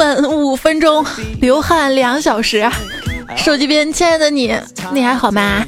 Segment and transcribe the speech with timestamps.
[0.00, 1.04] 门五分钟，
[1.42, 2.66] 流汗两小时。
[3.36, 4.50] 手机边，亲爱的你，
[4.94, 5.62] 你还好吗？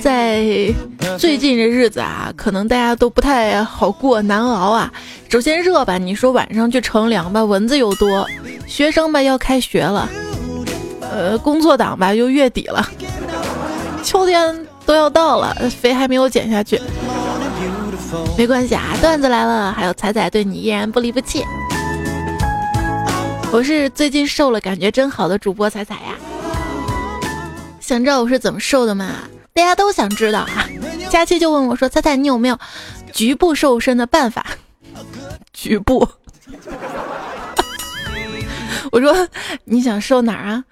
[0.00, 0.72] 在
[1.18, 4.90] 最近这日子啊，可能大家都不太好过，难熬啊。
[5.28, 8.24] 首先热吧，你说晚上去乘凉吧，蚊子又多；
[8.66, 10.08] 学生吧要开学了，
[11.02, 12.88] 呃，工作党吧又月底了，
[14.02, 16.80] 秋天都要到了，肥还没有减下去。
[18.36, 21.44] 没关系啊，段子来了，还有彩彩对你依然不离不弃。
[23.52, 26.14] 我是最近瘦了，感觉真好的主播彩彩呀。
[27.80, 29.28] 想知道我是怎么瘦的吗？
[29.52, 30.66] 大家都想知道啊。
[31.10, 32.58] 佳期就问我说：“彩彩，你有没有
[33.12, 34.46] 局部瘦身的办法？”
[35.52, 36.08] 局部。
[38.90, 39.28] 我说
[39.64, 40.64] ：“你想瘦哪儿啊？”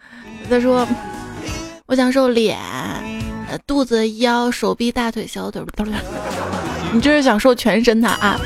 [0.48, 0.88] 他说
[1.86, 2.58] ：“我想瘦脸、
[3.66, 5.62] 肚子、腰、手臂、大腿、小腿。”
[6.92, 8.38] 你就是想瘦全身的啊？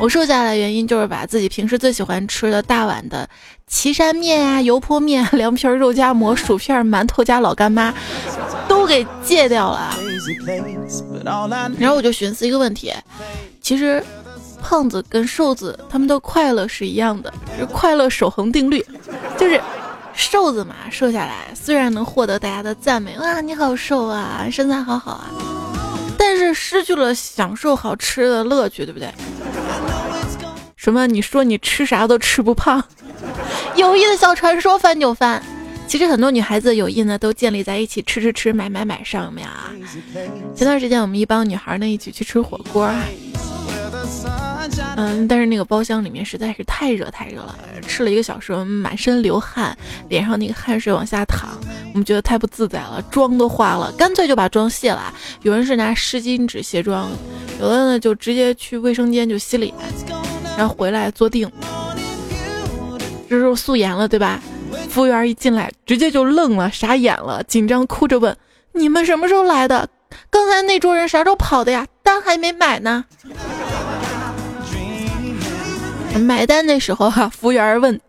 [0.00, 3.28] 我瘦下来原因就是把自己平时最喜欢吃的大碗的
[3.66, 7.92] 岐山面啊、油泼面、凉皮、肉夹馍、薯片、馒头加老干妈
[8.68, 9.92] 都给戒掉了。
[11.78, 12.94] 然后我就寻思一个问题，
[13.60, 14.00] 其实
[14.62, 18.84] 胖子跟瘦子他们的快乐是一样的，是快乐守恒定律，
[19.36, 19.60] 就是
[20.14, 25.30] 瘦子嘛，瘦下来虽然能获得大家的赞美，哇，你好瘦啊，身材好好啊，
[26.54, 29.12] 失去了享受好吃的乐趣，对不对？
[30.76, 31.06] 什么？
[31.06, 32.82] 你说你吃啥都吃不胖？
[33.74, 35.42] 友谊的小船说翻就翻。
[35.86, 39.72] 其实很多女孩子友谊呢，都建立在一起吃吃吃、买买买上面啊。
[40.54, 42.90] 前段时间我们一帮女孩呢一起去吃火锅，
[44.96, 49.76] 嗯，但是那个包厢里面实在是太热太热了，吃了一个小时，满身流汗，
[50.08, 51.50] 脸上那个汗水往下淌，
[51.92, 55.12] 我们觉得太不自在了，妆都花了，干脆就把妆卸了。
[55.42, 57.10] 有人是拿湿巾纸卸妆，
[57.60, 59.72] 有的呢就直接去卫生间就洗脸。
[60.56, 61.48] 然后回来坐定，
[63.28, 64.40] 这时候素颜了，对吧？
[64.90, 68.36] 服务员一进来，直接就愣了，傻眼了，紧张哭着问
[68.74, 69.88] ：“你们什么时候来的？
[70.30, 71.86] 刚才那桌人啥时候跑的呀？
[72.02, 73.04] 单还没买呢。”
[76.16, 78.00] 买单的时候哈，服务员问：“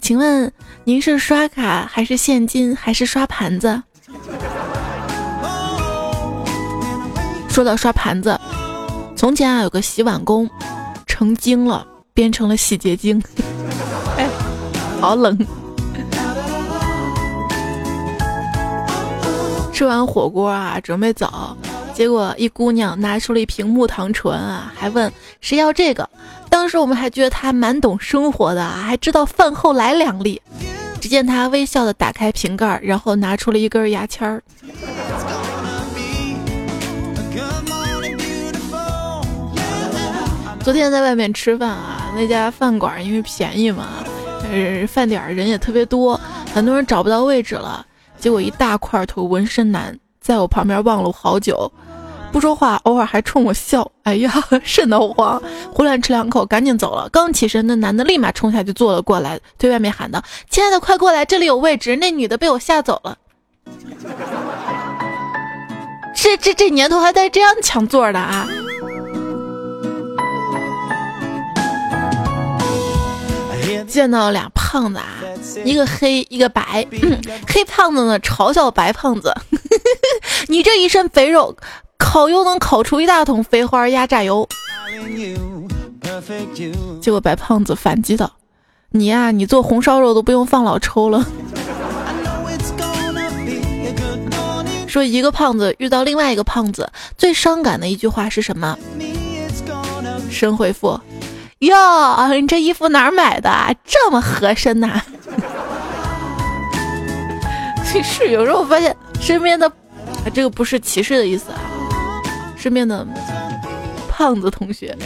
[0.00, 0.50] 请问
[0.84, 3.82] 您是刷卡还是现金还是刷盘子？”
[7.48, 8.38] 说到刷盘子，
[9.16, 10.48] 从前啊有个洗碗工。
[11.06, 13.20] 成精了，变成了洗洁精。
[14.16, 14.28] 哎，
[15.00, 15.36] 好冷。
[19.72, 21.56] 吃完火锅啊，准备走，
[21.92, 26.08] 结果一姑娘拿出了一瓶木糖醇啊，还问谁要这个。
[26.48, 30.40] 当时我们还觉得他蛮懂生活的，还知道饭后来两粒。
[31.00, 34.42] 只见他微笑的打开瓶盖，然后拿出了一根牙签儿。
[40.60, 43.86] 昨天在外面吃饭啊，那家饭馆因为便宜嘛，
[44.52, 46.20] 呃，饭点人也特别多，
[46.52, 47.86] 很多人找不到位置了。
[48.18, 51.70] 结果一大块头纹身男在我旁边望了我好久，
[52.30, 53.90] 不说话，偶尔还冲我笑。
[54.04, 54.32] 哎呀，
[54.64, 57.08] 瘆得慌，胡乱吃两口，赶紧走了。
[57.10, 63.16] 刚起身，那男的立马冲下去坐了过来，对外面喊道：“亲爱的，快过来，这里有位置。”那女的被我吓走了。
[66.14, 68.48] 这这这年头还带这样抢座的啊！
[73.86, 75.06] 见到俩胖子啊，
[75.64, 76.86] 一个黑一个白，
[77.48, 79.32] 黑胖子呢嘲笑白胖子
[80.48, 81.56] ：“你这一身肥肉，
[81.98, 84.48] 烤又能烤出一大桶肥花压榨油。”
[87.00, 88.32] 结果白胖子反击道
[88.90, 91.26] ：“你呀，你做红烧肉都不用放老抽了。”
[94.86, 98.76] 说一个胖子遇到另外一个胖子，最伤感的一句话是什么？
[100.30, 100.98] 神回复。
[101.60, 103.50] 哟，你这衣服哪儿买的？
[103.84, 105.02] 这么合身呐！
[107.84, 109.70] 其实有时候我发现身边的，
[110.32, 111.58] 这个不是歧视的意思啊。
[112.58, 113.06] 身边的
[114.08, 114.96] 胖子同学，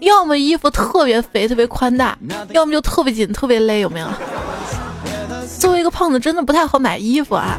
[0.00, 2.18] 要么衣服特别肥特别宽大，
[2.50, 4.08] 要么就特别紧特别勒，有没有？
[5.58, 7.58] 作为一个胖子，真的不太好买衣服啊。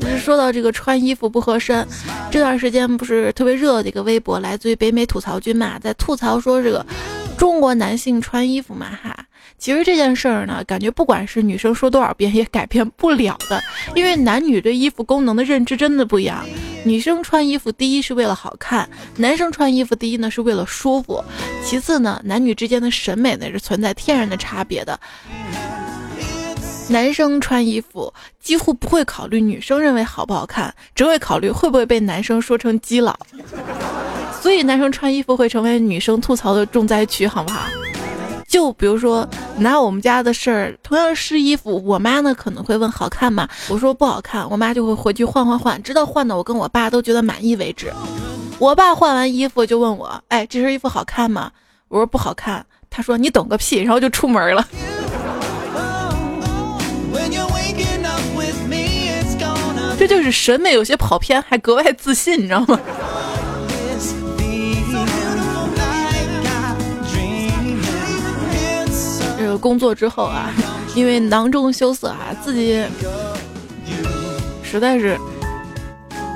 [0.00, 1.86] 不是说到这个穿衣服不合身，
[2.30, 6.84] 这段时间不是特别热的一个微博，来自于北美吐槽君嘛，在吐槽说这个。
[7.38, 9.11] 中国男性穿衣服嘛哈，
[9.58, 13.62] 其实这件事儿呢，感觉不管是女生说多少遍也改变不了的，
[13.94, 16.44] 因为男女对衣服功能的认知真的不一样。
[16.84, 21.22] 女生穿衣服第一是为了好看，男生穿衣服第一呢是为了舒服，
[21.64, 24.98] 其次呢男女之间的审美呢是存在天然的差别的。
[26.88, 33.16] 男生穿衣服几乎不会考虑女生认为好不好看，只会考虑会不会被男生说成基佬。
[34.40, 37.68] 所以男生穿衣服会成为女生吐槽的重灾区，好不好？
[38.52, 39.26] 就比如说
[39.56, 43.48] 拿我们家的事儿，同样是衣服，我妈呢可能会问好看吗？
[43.70, 47.90] 我说不好看，我妈就会回去换换换，直到换的我跟我爸都觉得满意为止。
[48.58, 51.50] 我爸换完衣服就问我，哎，这身衣服好看吗？
[51.88, 52.66] 我说不好看。
[52.90, 54.68] 他说你懂个屁，然后就出门了。
[59.98, 62.78] 这就是审美有些跑偏，还格外自信，你知道吗？
[69.58, 70.50] 工作之后啊，
[70.94, 72.82] 因为囊中羞涩啊，自己
[74.62, 75.18] 实在是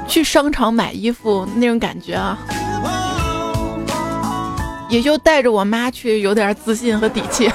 [0.06, 2.38] 去商场买衣服那种感觉啊，
[4.88, 7.50] 也就带着我妈去，有点自信和底气。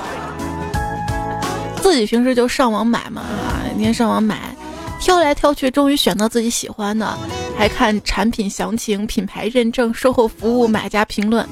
[1.82, 4.56] 自己平时就上网买嘛，啊，天天上网买，
[5.00, 7.18] 挑来挑去，终于选到自己喜欢的，
[7.58, 11.46] 还看产品详情、品牌认证、售后服务、买家评论，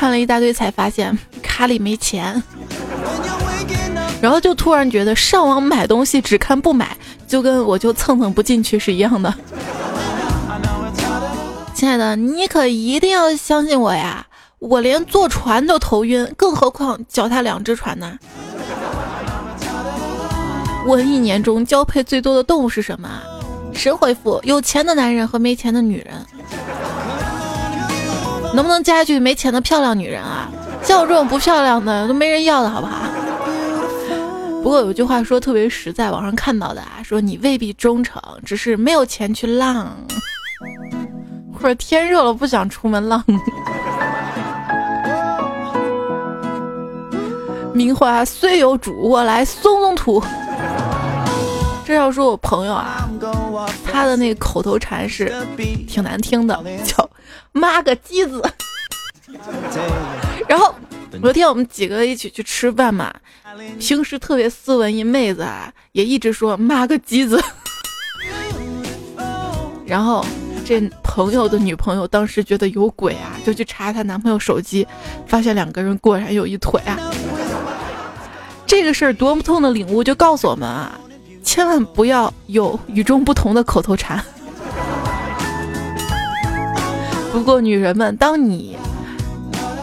[0.00, 2.42] 看了一大堆，才发现卡里没钱。
[4.18, 6.96] 然后就突然觉得上网买东西只看不买，
[7.28, 9.34] 就跟我就蹭蹭不进去是一样的。
[11.74, 14.26] 亲爱的，你可一定要相信我呀！
[14.58, 18.18] 我连坐船都头晕，更何况脚踏两只船呢？
[20.86, 23.06] 问一年中交配最多的动物是什么？
[23.74, 26.14] 神回复：有钱的男人和没钱的女人。
[28.54, 30.48] 能不能加一句没钱的漂亮女人啊？
[30.82, 32.96] 像我这种不漂亮的都没人要的好不好？
[34.62, 39.96] 不过有句话说特别实在，网上看到的啊，说你未必忠诚，只是没有钱去浪，
[41.52, 43.24] 或者天热了不想出门浪。
[47.72, 50.22] 名花虽有主，我来松松土。
[51.86, 53.08] 这要说我朋友啊，
[53.90, 55.32] 他的那个口头禅是
[55.88, 57.08] 挺难听的，叫
[57.52, 58.42] 妈个鸡子。
[60.48, 60.74] 然后。
[61.20, 63.12] 昨天我们几个一起去吃饭嘛，
[63.80, 67.42] 平时特别斯文一妹子啊，也一直说妈个鸡子。
[69.84, 70.24] 然后
[70.64, 74.86] 这朋友的女朋友当时觉得有鬼啊，就去查她男朋友手机，
[75.26, 76.96] 发现两个人果然有一腿啊。
[78.64, 80.98] 这个事儿多么痛的领悟，就告诉我们啊，
[81.42, 84.24] 千万不要有与众不同的口头禅。
[87.32, 88.76] 不过女人们，当你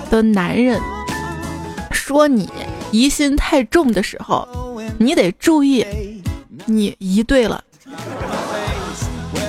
[0.10, 0.80] 的男人。
[1.92, 2.50] 说你
[2.90, 4.48] 疑心太重的时候，
[4.98, 5.86] 你得注意，
[6.66, 7.62] 你疑对了。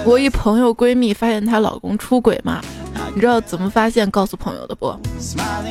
[0.05, 2.61] 我一朋友闺蜜发现她老公出轨嘛，
[3.15, 4.11] 你知道怎么发现？
[4.11, 4.93] 告诉朋友的不？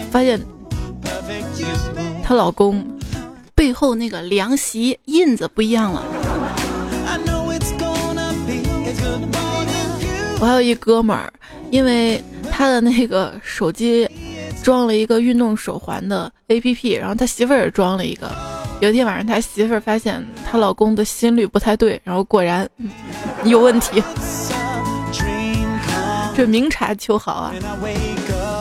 [0.09, 0.39] 发现
[2.24, 2.85] 她老公
[3.53, 6.01] 背后那个凉席印子不一样了。
[10.39, 11.31] 我还有一哥们儿，
[11.72, 14.10] 因为他的那个手机。
[14.63, 18.30] 装了一个运动手环的 A P P，然后他媳妇儿也装了一个。
[18.81, 22.68] 有一天晚上，他媳妇儿发现她老公的心率不太对，然后果然
[23.45, 24.04] 有问题。
[26.36, 27.54] 这明察秋毫啊！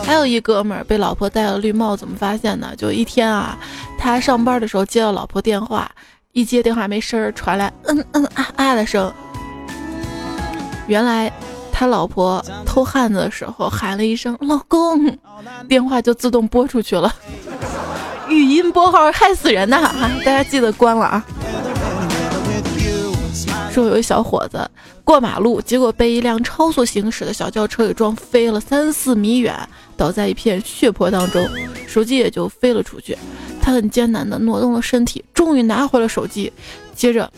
[0.04, 2.76] 还有一哥们儿被老婆戴了绿帽，怎么发现的？
[2.76, 3.58] 就一天啊，
[3.98, 5.90] 他上班的时候接到老婆电话，
[6.32, 9.12] 一接电话没声儿，传来嗯嗯啊啊的声。
[10.86, 11.32] 原来。
[11.78, 15.14] 他老婆偷汉子的时候喊了一声“老公”，
[15.68, 17.14] 电话就自动拨出去了。
[18.30, 19.92] 语音拨号害死人呐！
[20.24, 21.22] 大家记得关了啊。
[23.70, 24.66] 说有一小伙子
[25.04, 29.54] 过马路，结果被一辆超速行驶的小轿车给撞飞了三四米远，
[29.98, 31.46] 倒在一片血泊当中，
[31.86, 33.14] 手机也就飞了出去。
[33.60, 36.50] 他很艰难地挪动了身体，终于拿回了手机，
[36.94, 37.30] 接着。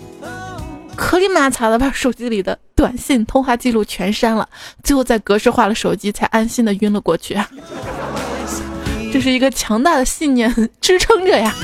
[0.98, 4.46] 可里马擦的把手机里的短信通话记录全删了，
[4.82, 7.38] 最后再格式化了手机，才安心的晕了过去。
[9.12, 11.54] 这是一个强大的信念支撑着呀。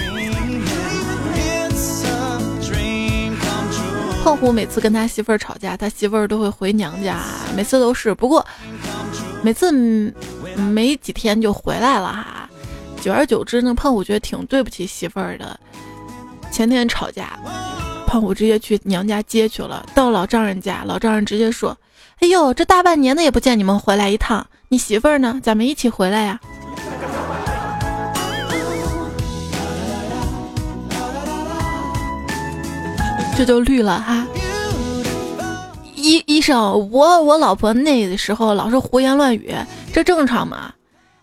[4.23, 7.19] 胖虎每次跟他媳妇儿吵架，他媳妇儿都会回娘家，
[7.57, 8.47] 每次都是，不过
[9.43, 9.73] 每次
[10.73, 12.49] 没几天就回来了哈。
[13.03, 15.59] 久而久之呢，胖虎觉得挺对不起媳妇儿的。
[16.53, 17.37] 前天吵架。
[18.15, 19.85] 胖虎直接去娘家接去了。
[19.93, 21.77] 到老丈人家，老丈人直接说
[22.23, 25.41] ：“哎呦，这大半年的也不见你们回来一趟，你媳妇儿呢？
[25.43, 26.41] 咱们一起回来呀。”
[33.37, 34.25] 这就绿了哈。
[35.97, 39.53] 医医生，我我老婆那个时候老是胡言乱语，
[39.93, 40.73] 这正常吗？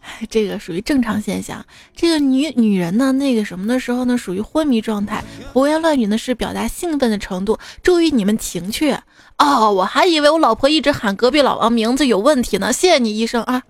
[0.30, 1.64] 这个属于正常现象。
[1.96, 7.58] 这个女女人呢，那个什么的时候呢，属于昏迷状态，胡言乱语呢是表达兴奋的程度。
[7.84, 8.96] 注意你们情趣
[9.38, 12.74] 哦，我还以为我老婆一直喊隔壁老王名字有问题呢。
[12.74, 13.62] 谢谢你，医生啊。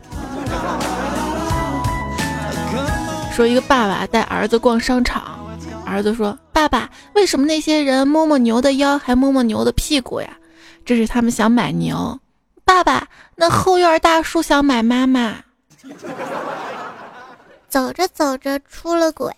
[3.34, 5.40] 说一个爸爸带儿子逛商场，
[5.86, 10.38] 儿子说：“爸爸，为什么那些人摸摸牛的腰，还摸摸牛的屁股呀？
[10.86, 12.20] 这是他们想买牛。”
[12.66, 13.08] 爸爸，
[13.38, 15.38] 那后院大叔想买妈妈。
[17.68, 19.34] 走着走着出了轨，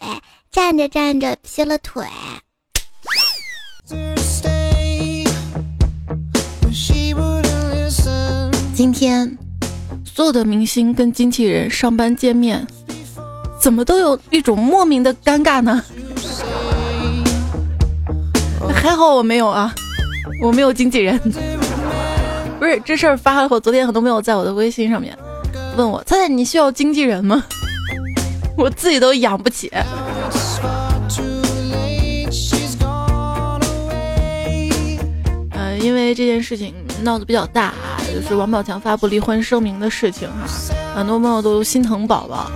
[0.52, 2.06] 站着站着劈了腿。
[8.74, 9.38] 今天，
[10.04, 12.66] 所有的明星跟经纪人上班见面，
[13.60, 15.84] 怎么都有一种莫名的尴尬呢？
[18.74, 19.74] 还好我没有啊，
[20.42, 21.18] 我没有经纪人。
[22.60, 25.18] 不是这事儿发了我，昨天很多没有在我的微信上面
[25.76, 27.44] 问我：“菜菜，你需要经纪人吗？”
[28.56, 29.70] 我自己都养不起。
[35.52, 37.74] 呃，因为这件事情闹得比较大，
[38.14, 40.46] 就是王宝强发布离婚声明的事情哈，
[40.96, 42.52] 很多朋友都心疼宝宝。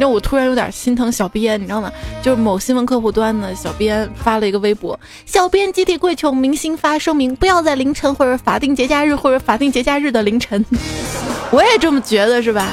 [0.00, 1.92] 你知道我突然有点心疼小编，你知道吗？
[2.22, 10.64] 就是某新闻客户端的小编发了一个微博，小编集体跪求明星发声明，不要在凌晨或者法定节假日或者法定节假日的凌晨。
[11.52, 12.66] 我也这么觉得，是吧？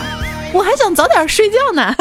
[0.54, 1.94] 我还想早点睡觉呢。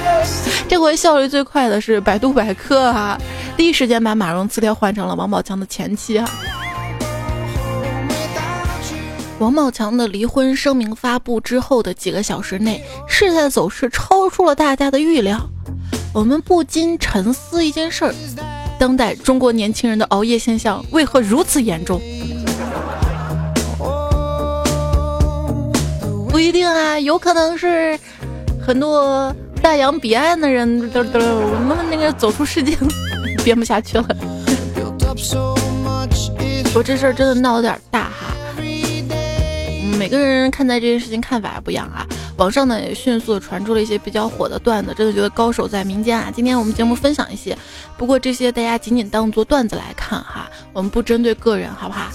[0.66, 3.20] 这回效率最快的是百度百科啊，
[3.58, 6.26] 第一时间把马蓉词条换成了王宝强的前妻哈。
[9.40, 15.40] 王宝强的离婚声明发布之后的几个小时内，事态走势超出了大家的预料。
[16.12, 18.14] 我们不禁沉思一件事儿：
[18.78, 21.98] 当代中国年轻人的熬夜现象为何如此严重？
[26.28, 27.98] 不一定啊，有可能是
[28.60, 32.76] 很多大洋彼岸的人，都都我们那个走出世界，
[33.42, 34.06] 编不下去了。
[36.74, 38.36] 我这事儿真的闹得有点大哈，
[39.98, 42.06] 每个人看待这件事情看法不一样啊。
[42.36, 46.32] 网上呢也迅速传出了一些比较火的段子，真的觉得高手在民间啊。
[46.34, 47.56] 今天我们节目分享一些，
[47.98, 52.08] 不过这些大家仅仅当做段子来看哈，我们不针对个人，好不好？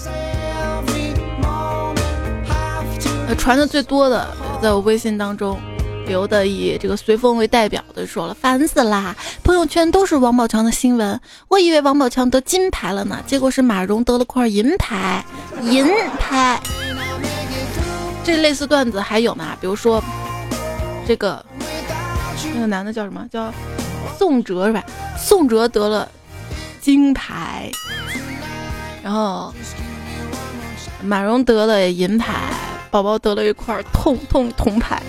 [3.38, 4.26] 传的最多的，
[4.62, 5.60] 在我微信当中，
[6.06, 9.14] 留的以这个随风为代表的说了，烦死啦！
[9.44, 15.24] 朋友圈都是王宝强的新闻，我以为王宝强得金牌了呢，结果是马蓉得了块银牌，
[15.62, 15.86] 银
[16.18, 16.60] 牌。
[18.26, 19.56] 这类似段子还有吗？
[19.60, 20.02] 比如说，
[21.06, 21.46] 这个
[22.52, 23.24] 那个男的叫什么？
[23.30, 23.54] 叫
[24.18, 24.82] 宋哲是吧？
[25.16, 26.08] 宋哲得了
[26.80, 27.70] 金牌，
[29.00, 29.54] 然后
[31.04, 32.34] 马蓉得了银牌。
[32.90, 35.00] 宝宝得了一块痛痛铜牌，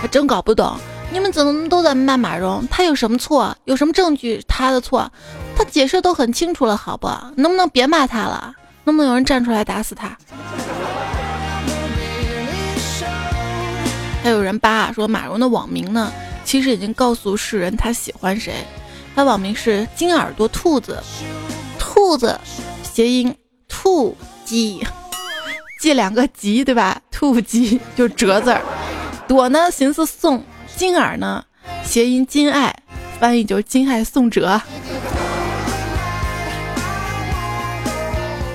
[0.00, 0.76] 还真搞不懂，
[1.12, 2.66] 你们怎么都在骂马蓉？
[2.68, 3.56] 他有什么错？
[3.64, 5.08] 有什么证据他的错？
[5.56, 7.08] 他解释都很清楚了，好不？
[7.36, 8.54] 能不能别骂他了？
[8.84, 10.16] 能不能有人站出来打死他？
[14.26, 16.12] 还有人扒说马蓉的网名呢，
[16.44, 18.54] 其实已经告诉世人他喜欢谁。
[19.14, 21.00] 他网名是金耳朵兔子，
[21.78, 22.36] 兔子
[22.82, 23.32] 谐音
[23.68, 24.84] 兔鸡。
[25.80, 27.00] 记两个吉对吧？
[27.12, 28.60] 兔吉就折字儿，
[29.28, 30.42] 朵呢寻思宋，
[30.74, 31.44] 金耳呢
[31.84, 32.74] 谐音金爱，
[33.20, 34.60] 翻译就是金爱宋哲。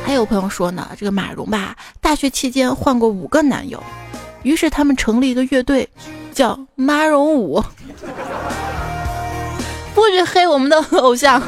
[0.05, 3.81] 还有朋友说呢，这个马蓉吧，大学期间换过五个男友，
[4.43, 5.87] 于是他们成立一个乐队，
[6.33, 7.63] 叫马蓉舞。
[9.93, 11.41] 不许黑我们的偶像。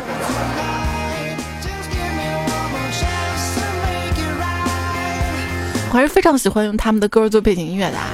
[5.91, 7.97] 我还是非常喜欢用他们的歌做背景音乐的。
[7.97, 8.07] 啊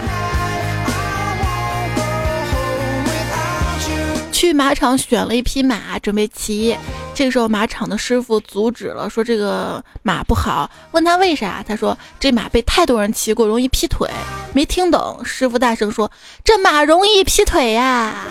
[4.32, 6.78] 去马场选了一匹马，准备骑。
[7.20, 10.72] 这个时候，马场的师傅阻止了，说这个马不好。
[10.92, 14.10] 问他为啥，他说这马被太多人骑过，容易劈腿。
[14.54, 16.10] 没听懂，师傅大声说
[16.46, 18.24] ：“这马容易劈腿呀！”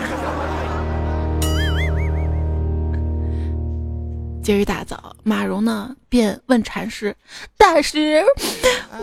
[4.41, 7.15] 今日大早，马蓉呢便问禅师
[7.59, 8.23] ：“大师，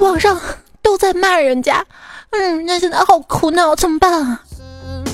[0.00, 0.36] 网上
[0.82, 1.86] 都在骂人家，
[2.30, 4.42] 嗯，那现在好苦恼，怎么办啊？”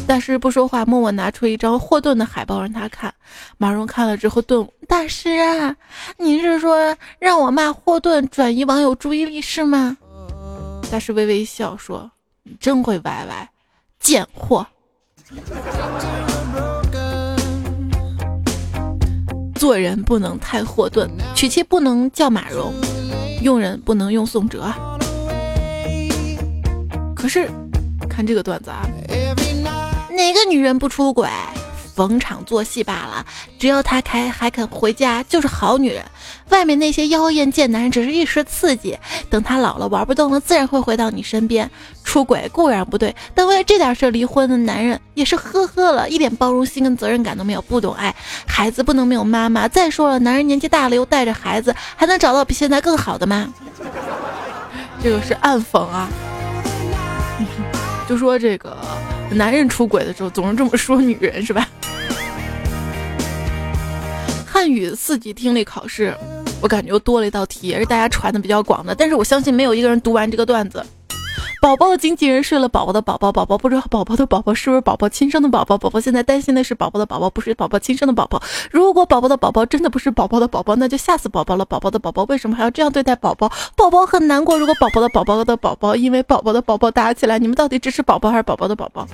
[0.06, 3.12] 大师不说话，默默拿出一张霍顿的海报让他看。
[3.56, 5.74] 马蓉看了之后顿悟：“大师啊，
[6.18, 9.96] 你是说让我骂霍顿，转移网友注意力是吗？”
[10.90, 12.10] 大师微微一笑说
[12.44, 13.50] ：“你真会歪歪，
[14.00, 14.66] 贱货。”
[19.54, 22.74] 做人不能太霍顿，娶妻不能叫马蓉，
[23.40, 24.70] 用人不能用宋哲。
[27.16, 27.48] 可是，
[28.10, 28.82] 看这个段子啊，
[30.22, 31.28] 哪个女人不出轨？
[31.96, 33.26] 逢场作戏罢了。
[33.58, 36.00] 只要她开还肯回家，就是好女人。
[36.50, 38.96] 外面那些妖艳贱男人只是一时刺激，
[39.28, 41.68] 等她老了玩不动了，自然会回到你身边。
[42.04, 48.14] 出轨固然不对，但为了这点事离婚的男人也是呵呵了，一点包容心跟责任感都没有，不懂爱。
[48.46, 49.66] 孩子不能没有妈妈。
[49.66, 53.52] 再说了，男人年纪大了又带着孩子，还能找到比现在更好的吗？
[55.02, 56.08] 这个是暗讽啊。
[58.08, 58.76] 就说这个
[59.30, 61.68] 男人出轨的时候总是这么说女人是吧？
[64.46, 66.14] 汉语四级听力考试，
[66.60, 70.84] 我感觉又多了一道题，也是大家传的比较广的，但是我相信没有一个人读完这个段子。
[71.60, 78.42] 宝宝的经纪人睡了宝宝的宝宝，宝宝不知道宝宝的宝宝是不是宝宝亲生的宝宝，宝宝现在担心的是宝宝的宝宝不是宝宝亲生的宝宝。
[78.70, 81.64] 如果宝宝的宝宝真的不是宝宝的宝宝，那就吓死宝宝了。
[81.64, 83.50] 宝宝的宝宝为什么还要这样对待宝宝？
[83.76, 84.58] 宝宝很难过。
[84.58, 89.06] 如果宝宝的宝宝的宝宝因为宝宝的宝宝打起来，你们到底支持宝宝还是宝宝的宝宝？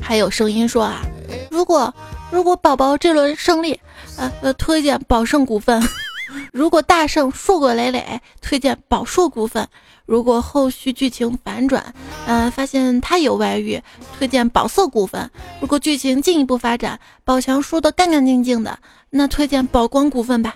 [0.00, 1.02] 还有声音说啊，
[1.50, 1.94] 如果
[2.30, 3.80] 如果宝宝这轮胜利。
[4.16, 5.82] 呃呃，推荐宝盛股份。
[6.52, 9.66] 如果大胜硕果累累，推荐宝硕股份。
[10.06, 11.94] 如果后续剧情反转，
[12.26, 13.80] 呃，发现他有外遇，
[14.18, 15.30] 推荐宝色股份。
[15.60, 18.78] 如果剧情进一步发展，宝强输得干干净净的，
[19.10, 20.54] 那推荐宝光股份吧。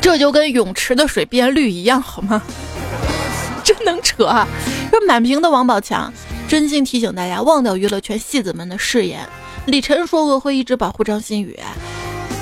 [0.00, 2.42] 这就跟泳池的水变绿一样，好吗？
[3.64, 4.46] 真能扯啊！
[4.90, 6.10] 这满屏的王宝强，
[6.48, 9.20] 真心提醒大家忘掉娱乐圈戏子们的誓言。
[9.66, 11.54] 李晨说过会一直保护张馨予，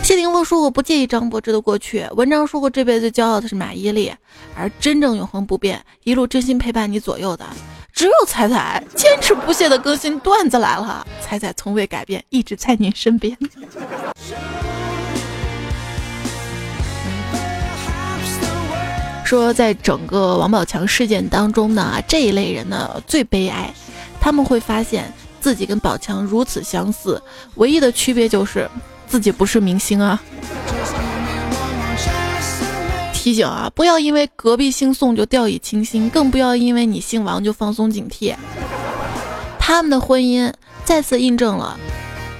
[0.04, 4.14] 谢霆锋说过不介意张柏芝的过去，文章说过这辈子骄傲的是马伊琍，
[4.56, 7.44] 而真正永恒不变、一路真心陪伴你左右的，
[7.92, 13.36] 只有彩彩，坚持不懈的更新段子来了，彩彩从未改变，一直在您身边。
[19.24, 23.74] 说在整个王宝强事件当中呢，这一类人呢最悲哀，
[24.26, 25.12] 他们会发现。
[25.38, 27.22] 自己跟宝强如此相似，
[27.54, 28.68] 唯一的区别就是
[29.06, 30.20] 自己不是明星啊。
[33.12, 38.34] 提醒啊，不要因为隔壁姓宋就掉以轻心，更不要因为你姓王就放松警惕。
[39.60, 40.52] 他们的婚姻
[40.84, 41.78] 再次印证了：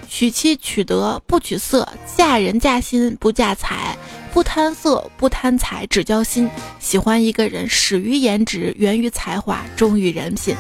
[0.08, 3.96] 娶妻娶德不娶色，嫁人嫁心不嫁财，
[4.32, 6.50] 不贪色不贪财，只交心。
[6.80, 10.56] 喜欢一个人始于颜值，源于才华，忠于人品。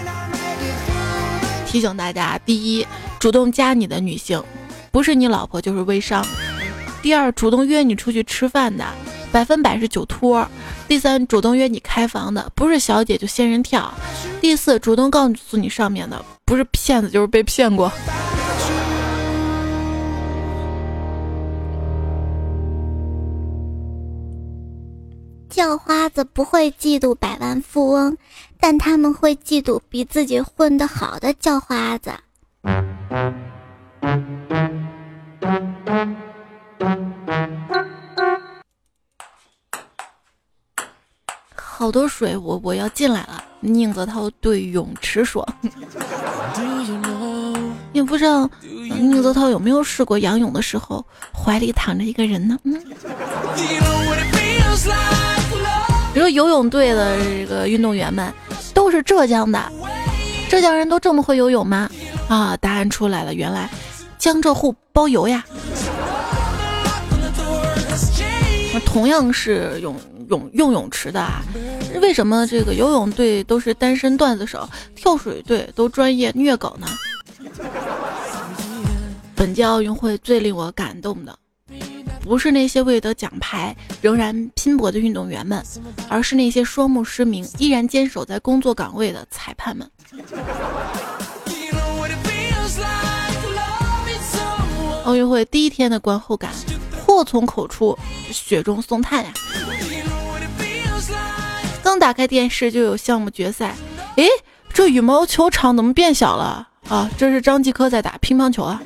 [1.76, 2.86] 提醒大家：第一，
[3.18, 4.42] 主动加你的女性，
[4.90, 6.24] 不是你老婆就是微商；
[7.02, 8.82] 第二，主动约你出去吃饭的，
[9.30, 10.48] 百分百是酒托；
[10.88, 13.92] 第三，主动约你开房的，不是小姐就仙人跳；
[14.40, 17.92] 第四，主动告诉你上面的，不是骗子就是被骗过。
[25.50, 28.18] 叫花子不会嫉妒百万富翁。
[28.58, 32.12] 但他们会嫉妒比自己混得好的叫花子。
[41.54, 43.44] 好多水，我我要进来了。
[43.60, 45.46] 宁泽涛对泳池说
[47.92, 52.82] ：“也不知道宁泽涛有没有试过仰泳的时候怀里躺着一个人呢？”嗯。
[56.16, 58.32] 比如游泳队的这个运动员们
[58.72, 59.70] 都是浙江的，
[60.48, 61.90] 浙江人都这么会游泳吗？
[62.26, 63.68] 啊，答案出来了，原来
[64.16, 65.44] 江浙沪包邮呀。
[68.72, 69.94] 那同样是泳
[70.30, 71.42] 泳用泳池的，啊，
[72.00, 76.86] 为什么这个游泳队都是单身段子手，跳水队都专业虐狗呢？
[79.34, 81.38] 本届奥运会最令我感动的。
[82.26, 85.64] 不是那些为得奖牌仍然拼搏的运动员们，
[86.08, 89.88] 而是那些双目失明依然坚守在工作岗位的裁判们。
[95.04, 96.50] 奥运会第一天的观后感，
[97.06, 97.96] 祸从口出，
[98.32, 99.32] 雪中送炭呀！
[101.80, 103.76] 刚打开电视就有项目决赛，
[104.16, 104.26] 诶，
[104.74, 107.08] 这羽毛球场怎么变小了啊？
[107.16, 108.82] 这是张继科在打乒乓球啊！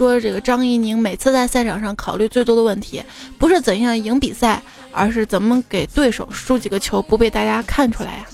[0.00, 3.02] 说这个张怡宁每次在赛场上考虑最多的问题，
[3.36, 8.26] 不是怎样赢比赛，而是怎么给对手输几个球不被大家看出来呀。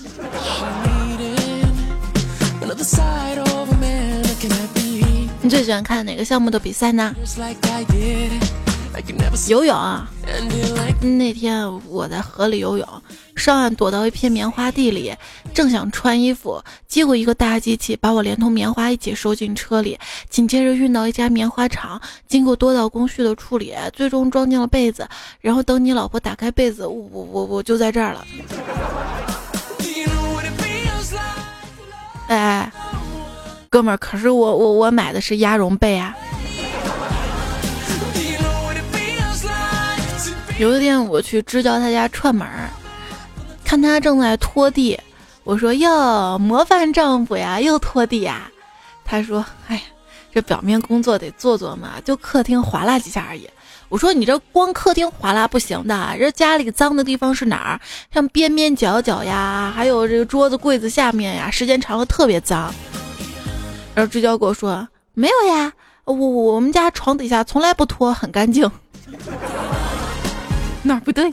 [5.41, 7.13] 你最喜欢看哪个项目的比赛呢？
[9.47, 10.09] 游泳啊！
[11.01, 12.87] 那天我在河里游泳，
[13.35, 15.13] 上岸躲到一片棉花地里，
[15.53, 19.97] 正想穿衣服，结果一个大机器把我连同棉花一起收进车里，
[20.29, 25.07] 紧接着运到一家棉花厂，经过多道工序的处理，最终装进了被子。
[25.39, 28.25] 然后等你老婆打开被子，我我我就在这儿了。
[32.27, 32.69] 哎，
[33.69, 36.13] 哥们儿，可是我我我买的是鸭绒被啊。
[40.59, 42.67] 有一天我去支教他家串门儿，
[43.63, 44.99] 看他正在拖地，
[45.43, 48.49] 我说哟，模范丈夫呀，又拖地呀。
[49.05, 49.81] 他说，哎呀，
[50.33, 53.47] 这表面工作得做做嘛，就客厅划拉几下而已。
[53.87, 57.79] 我说你这光客厅划拉不行的，这家里脏的地方是哪儿？
[58.11, 62.73] 像边边角角呀，还有这个桌子柜子下面呀，时间长了特别脏。
[63.93, 65.71] 然后支教跟我说，没有呀，
[66.05, 68.69] 我我们家床底下从来不拖，很干净。
[70.87, 71.31] 哪儿不对？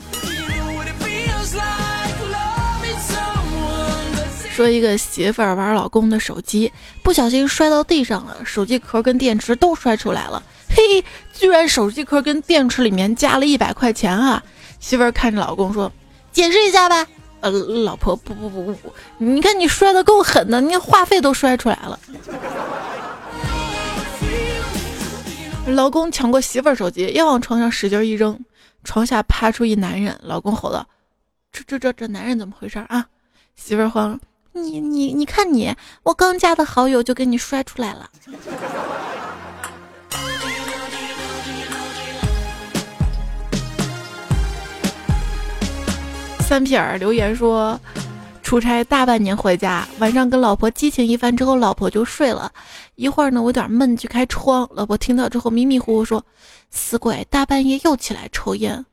[4.53, 6.71] 说一个媳妇儿玩老公的手机，
[7.03, 10.41] 不小心摔到地上了，手机壳跟电池都摔出来了。
[10.69, 14.41] 嘿，居然手机壳跟电池里面加了一百块钱啊！
[14.79, 15.91] 媳妇儿看着老公说
[16.31, 17.05] ：“解释一下吧。”
[17.41, 21.99] 呃，老婆不不不不不，你看你摔的够狠的，你看话费都摔出来了。
[25.67, 28.39] 老公抢过媳妇儿手机，要往床上使劲一扔。
[28.85, 30.87] 床下趴出一男人，老公吼道
[31.51, 33.05] ：“这这这这男人怎么回事啊？”
[33.57, 34.17] 媳妇儿慌
[34.53, 38.09] ：“你你你看你，我刚加的好友就给你摔出来了。”
[46.47, 47.77] 三撇儿留言说
[48.45, 52.51] ：“出差大半年回家，晚上跟老婆激情一番之后，老婆就睡了。
[52.93, 56.23] 一会儿呢，我有点闷，去开窗，老婆听到之后迷迷糊糊说。”
[56.69, 58.85] 死鬼，大半夜又起来抽烟。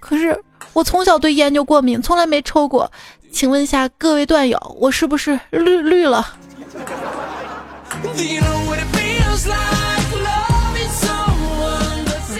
[0.00, 0.38] 可是
[0.74, 2.92] 我从小对烟就过敏，从来没抽过。
[3.32, 6.36] 请问一下各位段友，我是不是绿绿了？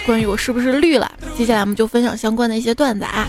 [0.05, 3.27] 关于我是不是绿了，接下来我们就分享相关的一些段子啊，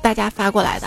[0.00, 0.86] 大家发过来的。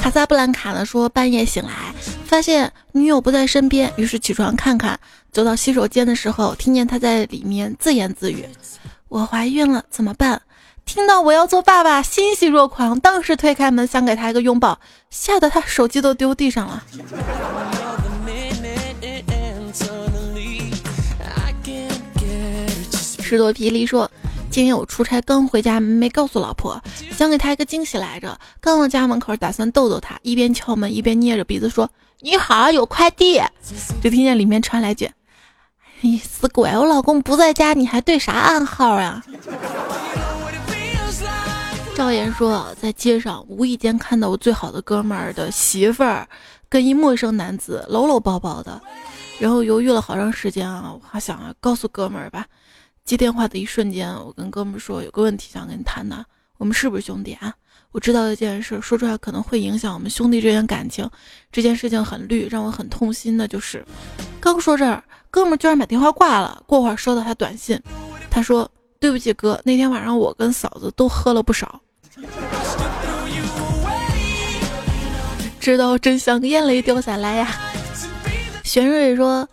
[0.00, 1.92] 卡萨布兰卡呢说，半夜醒来，
[2.24, 4.98] 发现女友不在身边，于是起床看看。
[5.30, 8.48] 走到洗手间的时候，听见她在里面自言自语
[9.08, 10.40] ：“我怀孕了，怎么办？”
[10.86, 14.80] 听到我要做爸爸，欣喜若狂，当时推开门想给他一个拥抱，
[15.10, 16.82] 吓得他手机都丢地上了。
[23.20, 24.10] 石多霹雳说。
[24.50, 26.82] 今天我出差刚回家，没告诉老婆，
[27.12, 28.36] 想给她一个惊喜来着。
[28.60, 31.88] 刚到家门口，打算逗逗她，一边敲门一边捏着鼻子说
[32.20, 33.40] ：“你好，有快递。”
[34.02, 35.08] 就听见里面传来句
[36.00, 39.22] ：“你死鬼，我老公不在家，你还对啥暗号呀？”
[41.94, 46.26] 赵岩说，在街上无意间看到我最好的哥们儿的媳妇儿
[46.68, 48.80] 跟一陌生男子搂搂抱抱的，
[49.38, 52.46] 然后犹豫了好长时间啊，我还想，告诉哥们儿吧。
[53.08, 56.22] 接电话的一瞬间，我跟哥们说有个问题想跟你谈谈，
[56.58, 57.54] 我们是不是兄弟啊？
[57.90, 61.08] 我知道一件事，说出来可能会影响我们兄弟之间感情。
[61.50, 63.82] 这件事情很绿，让我很痛心的就是，
[64.38, 66.62] 刚说这儿，哥们居然把电话挂了。
[66.66, 67.80] 过会儿收到他短信，
[68.30, 71.80] 他说：“对不起哥，那天晚上我跟嫂子都喝了不少。
[75.58, 77.48] ”知道真相，眼泪掉下来呀。
[78.68, 79.48] 玄瑞说：“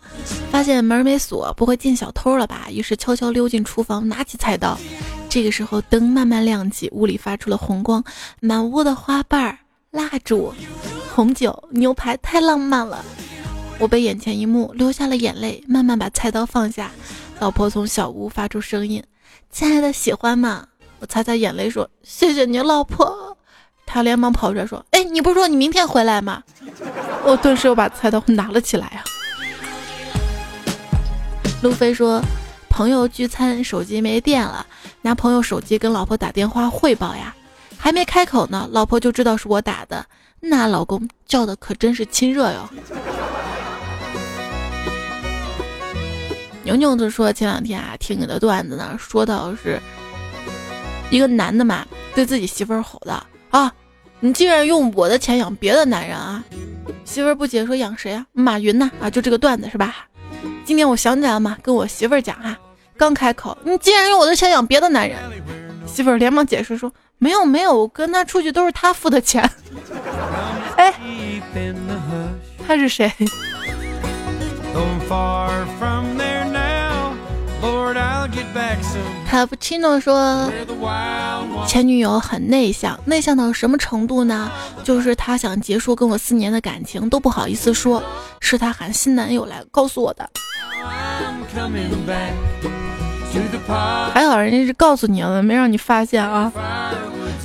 [0.52, 4.78] 发现门没锁，不会进小偷了吧？”于是悄悄溜进厨房，拿起菜刀。
[5.30, 8.04] 这个时候，灯慢慢亮起，屋里发出了红光，
[8.40, 9.58] 满屋的花瓣、
[9.90, 10.52] 蜡烛、
[11.14, 13.02] 红酒、牛排，太浪漫了。
[13.78, 16.90] 我被眼前一幕流下了眼泪，慢慢把菜刀放下。
[17.40, 19.02] 老婆从小屋发出声音
[19.50, 20.66] ：“亲爱的，喜欢吗？”
[21.00, 23.16] 我擦擦眼泪说：“谢谢你，老婆。”
[23.96, 26.42] 他连忙跑出来说：“哎，你不是说你明天回来吗？”
[27.24, 29.00] 我顿时又把菜刀拿了起来啊。
[31.62, 32.20] 路飞说
[32.68, 34.66] ：“朋友聚餐，手机没电了，
[35.00, 37.34] 拿朋友手机跟老婆打电话汇报呀，
[37.78, 40.04] 还没开口呢，老婆就知道是我打的，
[40.40, 42.68] 那老公叫的可真是亲热哟。”
[46.64, 49.80] 牛牛子说：“前两天啊，听你的段子呢，说到是
[51.08, 53.72] 一个男的嘛，对自己媳妇儿吼的。”啊！
[54.26, 56.42] 你竟然用我的钱养别的男人啊！
[57.04, 58.26] 媳妇儿不解说养谁啊？
[58.32, 58.90] 马云呐！
[59.00, 59.94] 啊，就这个段子是吧？
[60.64, 62.58] 今天我想起来了嘛，跟我媳妇儿讲啊，
[62.96, 65.16] 刚开口，你竟然用我的钱养别的男人！
[65.86, 69.48] 媳妇儿连忙解释说，没有没有，我跟他出去都是他付的钱。
[70.76, 70.92] 哎，
[72.66, 73.08] 他是谁？
[79.28, 80.50] 卡布奇诺说，
[81.66, 84.50] 前女友很内向，内向到什么程度呢？
[84.84, 88.02] 就是她想结束跟我四年的感情，都不好意思说，
[88.40, 90.30] 是她喊新男友来告诉我的。
[94.14, 96.50] 还好人家是告诉你了，没让你发现啊。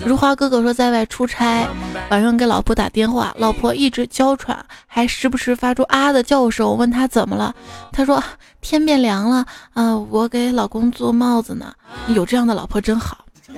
[0.05, 1.67] 如花哥哥说在外出差，
[2.09, 6.67] 晚上给老婆打电话，老婆一直娇喘，还时不时发出啊的叫声。
[6.67, 7.55] 我问他怎么了，
[7.91, 8.21] 他说
[8.61, 11.73] 天变凉了，啊，我给老公做帽子呢。
[12.07, 13.25] 有这样的老婆真好。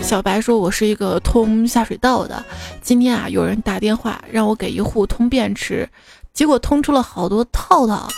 [0.00, 2.42] 小白说：“我是一个通下水道的，
[2.80, 5.88] 今天啊，有人打电话让我给一户通便池，
[6.32, 8.08] 结果通出了好多套套。”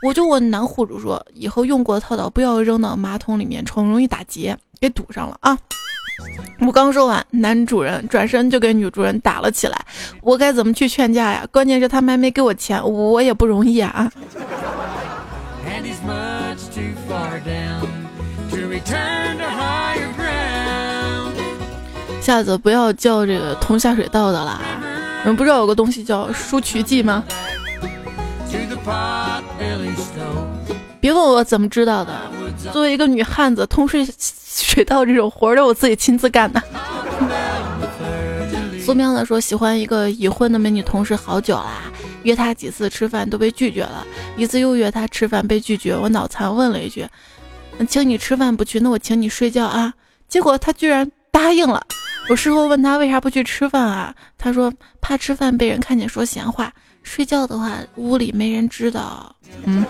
[0.00, 5.58] 我就问男户主说：“以后用过的套套不要扔到马桶里面冲，容易打结，给堵上了啊！”
[6.62, 9.76] 我刚说完，男主人转身就给女主人打了起来。
[10.22, 11.44] 我该怎么去劝架呀？
[11.50, 14.10] 关键是他们还没给我钱，我也不容易啊！
[22.20, 24.60] 下次不要叫这个通下水道的啦。
[25.24, 27.24] 你们不知道有个东西叫疏渠剂吗？
[31.00, 32.12] 别问我怎么知道的。
[32.72, 36.60] 作为一个女汉子，通水水道这种活儿都我自己亲自干的。
[38.84, 41.82] 苏喵呢说喜欢一个已婚的美女同事好久啦，
[42.24, 44.04] 约她几次吃饭都被拒绝了，
[44.36, 47.06] 一次又约她吃饭被拒绝，我脑残问了一句
[47.86, 49.92] ：“请你吃饭不去，那我请你睡觉啊？”
[50.26, 51.86] 结果她居然答应了。
[52.28, 54.14] 我事后问她为啥不去吃饭啊？
[54.36, 56.72] 她说怕吃饭被人看见说闲话。
[57.08, 59.34] 睡觉的话，屋里没人知道。
[59.64, 59.84] 嗯，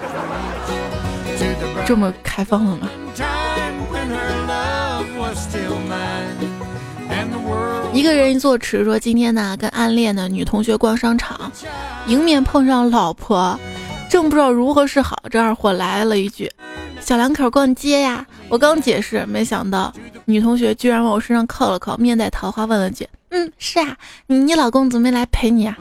[1.84, 2.88] 这么开放了吗？
[7.92, 11.50] 一个人一座池说，今天呢，跟暗恋的女同学逛商场，
[12.06, 13.58] 迎面碰上老婆，
[14.08, 16.48] 正不知道如何是好，这二货来了一句
[17.02, 19.92] ：“小两口逛街呀。”我刚解释，没想到
[20.24, 23.06] 女同学居然往我身上靠了靠，面带桃花问了句。
[23.30, 25.76] 嗯，是啊，你老公怎么没来陪你啊？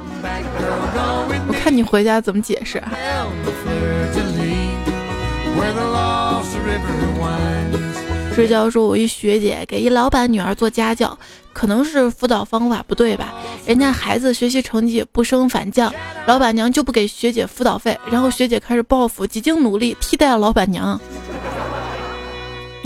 [1.47, 2.81] 我看你回家怎么解释。
[8.35, 11.17] 睡觉说，我一学姐给一老板女儿做家教，
[11.53, 13.33] 可能是辅导方法不对吧？
[13.65, 15.91] 人家孩子学习成绩不升反降，
[16.27, 20.99] 老板娘就不给学姐辅导费，然后学姐开始报复，几经努力替代了老板娘。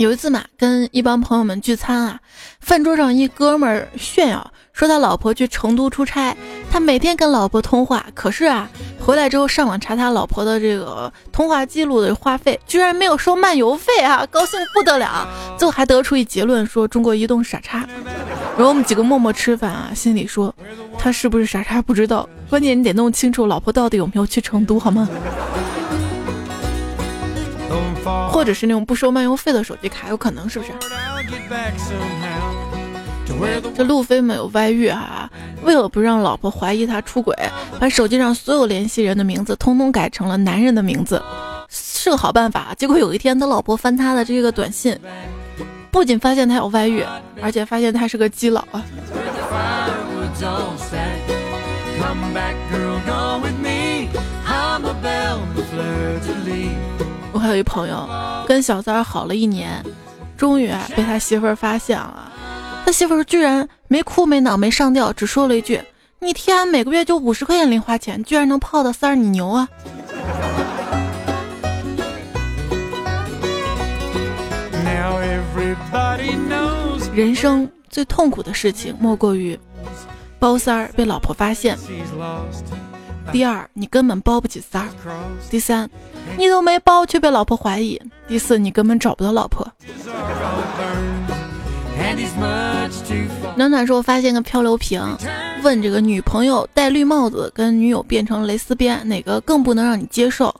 [0.02, 2.18] 有一次嘛，跟一帮朋友们聚餐啊，
[2.58, 6.36] 饭桌上一哥们儿炫耀说他老婆去成都出差，
[6.72, 15.24] 他每天跟老婆通话，可是啊，回来之后上网查他老婆的这个通话记录的话费，居然没有收漫游费啊，高兴不得了，
[15.56, 17.86] 最后还得出一结论说中国移动傻叉。
[18.56, 20.52] 然后我们几个默默吃饭啊，心里说
[20.98, 25.08] 他是不是傻叉不知道，关键你得弄清楚老婆到底有没有去成都好吗？
[28.30, 30.72] 或者是那种不收漫游费的手机卡，有可能是不是？
[33.74, 35.28] 这路飞没有外遇啊，
[35.62, 37.34] 为了不让老婆怀疑他出轨，
[37.80, 41.20] 把手机上所有联系人的名字通通改成了男人的名字，
[41.68, 42.74] 是个好办法。
[42.76, 44.96] 结果有一天他老婆翻他的这个短信，
[45.90, 47.04] 不仅发现他有外遇，
[47.40, 48.84] 而且发现他是个基佬啊。
[57.42, 58.08] 还有一朋友，
[58.46, 59.84] 跟小三儿好了一年，
[60.36, 62.30] 终于啊被他媳妇儿发现了。
[62.86, 65.80] 他媳妇儿居然没哭没闹没上吊，只说了一句
[66.20, 69.68] ：“你天每个月就五十块钱零花钱，居然能泡到三儿，你牛啊！”
[77.12, 79.58] 人生最痛苦的事情莫过于
[80.38, 81.76] 包三儿被老婆发现。
[83.30, 84.88] 第二，你根本包不起三儿；
[85.50, 85.88] 第三，
[86.36, 89.66] 你都没包却被老婆怀疑；第四，你根本找不到老婆。
[93.56, 95.00] 暖暖说：“我发现个漂流瓶，
[95.62, 100.54] 问这个女朋友戴绿帽子跟女友变成蕾丝边，哪个更不能让你接受？”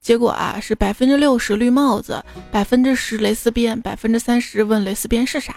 [0.00, 5.54] 结果啊，是百分之六十绿帽子，百分之十蕾丝边，百分之三十问蕾丝边是啥。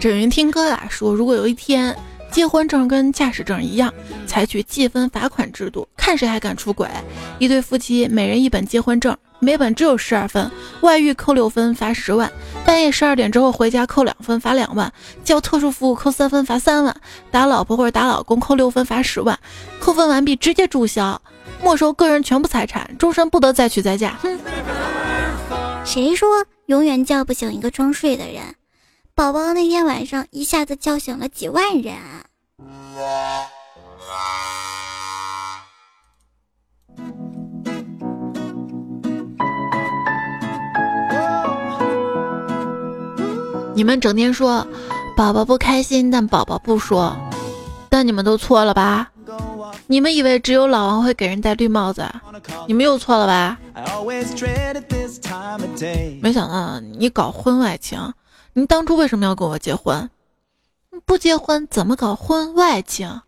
[0.00, 1.94] 整云听歌啊，说如果有一天。
[2.30, 3.92] 结婚证跟驾驶证一样，
[4.26, 6.88] 采取记分罚款制度，看谁还敢出轨。
[7.38, 10.50] 一对夫妻每人一本结婚证，每本只有十二分，
[10.82, 12.28] 外遇扣六分，罚十万；
[12.64, 14.90] 半夜十二点之后回家扣两分，罚两万；
[15.24, 16.94] 叫特殊服务扣三分，罚三万；
[17.30, 19.34] 打老婆或者打老公扣六分，罚十万；
[19.80, 21.20] 扣分完毕直接注销，
[21.62, 24.18] 没收个人全部财产，终身不得再娶再嫁。
[24.20, 24.38] 哼！
[25.84, 28.42] 谁说永远叫不醒一个装睡的人？
[29.16, 31.94] 宝宝那天晚上一下子叫醒了几万人
[43.74, 44.66] 你们整天说
[45.16, 47.16] 宝宝不开心但宝宝不说
[47.88, 49.10] 但你们都错了吧？
[49.86, 52.06] 你们以为只有老王会给人戴绿帽子
[52.68, 53.58] 你们又错了吧？
[56.20, 57.98] 没想到你搞婚外情
[58.58, 60.08] 你当初为什么要跟我结婚？
[61.04, 63.20] 不结婚怎么搞婚外情？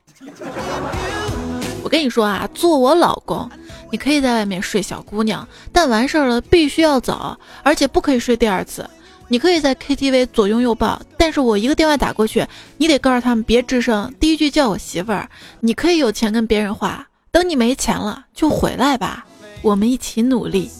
[1.82, 3.46] 我跟你说啊，做我老公，
[3.92, 8.88] 你可以在外面睡小姑娘，但完事儿了必须要走，而且不可以睡第二次。
[9.28, 12.46] 你可以在 KTV 左拥右抱，但是我一个电话打过去，
[12.78, 15.28] 你得告诉他们别吱声，第一句叫我媳妇儿。
[15.60, 19.26] 你可以有钱跟别人花，等你没钱了就回来吧，
[19.60, 20.70] 我们一起努力。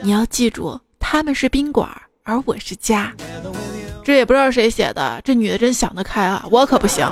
[0.00, 1.90] 你要记住，他们是宾馆，
[2.22, 3.12] 而我是家。
[4.04, 7.06] 这也不知道谁写的，这女的真想得开啊，我可不行。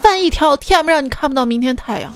[0.00, 2.12] 饭一条，天不让你看不到明天太阳。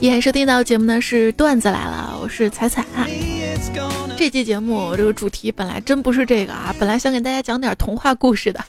[0.00, 2.84] 也收听到节目呢是段子来了，我是彩彩。
[4.16, 8.62] 这期节目这个主题本来真不是这个啊，本来想给大家讲点童话故事的，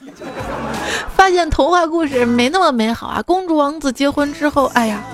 [1.14, 3.22] 发现童话故事没那么美好啊。
[3.22, 5.04] 公主王子结婚之后，哎呀，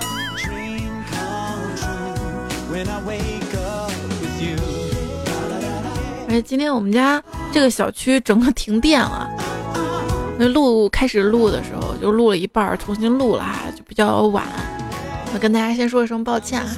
[6.33, 9.29] 哎，今天我们家这个小区整个停电了，
[10.39, 14.43] 那录开始录的时候就录了一半，重新录了哈，就比较晚。
[15.31, 16.75] 我跟大家先说一声抱歉啊，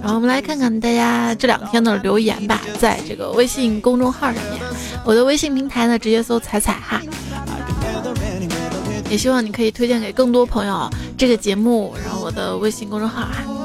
[0.00, 4.62] 然后我们来看看大家这两天的留言吧，在这个微信公众号上面，
[5.04, 7.02] 我的微信平台呢直接搜“彩彩”哈，
[9.10, 13.57] 也希望你可以推荐给更多朋友这个节目，然后我的微信公众号啊。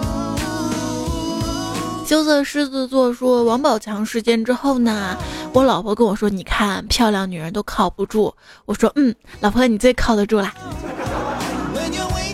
[2.14, 5.18] 羞涩狮子座说王宝强事件之后呢，
[5.52, 8.32] 我老婆跟我说，你看漂亮女人都靠不住，
[8.66, 10.54] 我说嗯，老婆你最靠得住啦，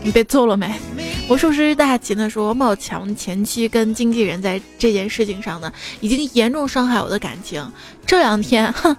[0.04, 0.70] 你被揍了没？
[1.30, 7.66] 魔术师大秦呢说，王宝强前妻跟经纪人在这件事情上呢，已经严重伤害我的感情。
[8.06, 8.94] 这两天，哼，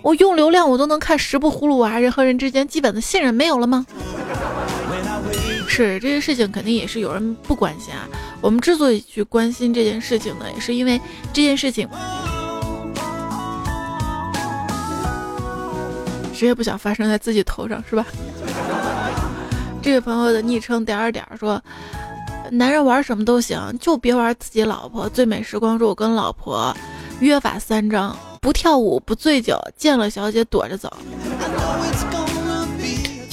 [0.00, 3.84] 我用流量我都能看十部葫芦娃，人和人之间基本的信任没有了吗？
[5.74, 8.06] 是这些事情肯定也是有人不关心啊。
[8.40, 11.00] 我们之所以去关心这件事情呢，也是因为
[11.32, 11.88] 这件事情，
[16.32, 18.06] 谁也不想发生在自己头上，是吧？
[19.82, 21.60] 这位朋友的昵称点儿点儿说
[22.52, 25.08] ：“男人玩什么都行，就别玩自己老婆。
[25.08, 26.72] 最美时光说，我跟老婆
[27.18, 30.96] 约法三章：不跳舞，不醉酒，见了小姐躲着走。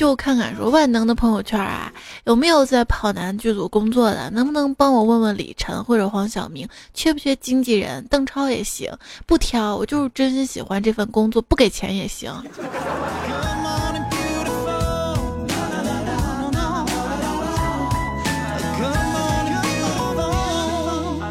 [0.01, 4.31] 就看看说万能的朋友圈啊，有没有在跑男剧组工作的？
[4.31, 8.03] 能不能帮我问问李晨或者黄晓明，缺不缺经纪人？
[8.09, 8.91] 邓超也行，
[9.27, 12.33] 不挑，我就是真心喜欢这份工作，不给钱也行。”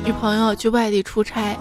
[0.05, 1.57] 女朋友去外地出差，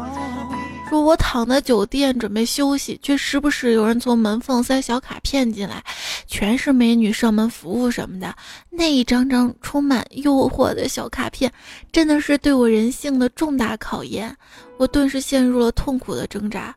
[0.89, 5.84] 说我躺在酒店准备休息，却时不时有人从门缝塞小卡片进来，
[6.25, 8.36] 全是美女上门服务什么的。
[8.71, 11.52] 那一张张充满诱惑的小卡片，
[11.91, 14.36] 真的是对我人性的重大考验。
[14.78, 16.75] 我顿时陷入了痛苦的挣扎，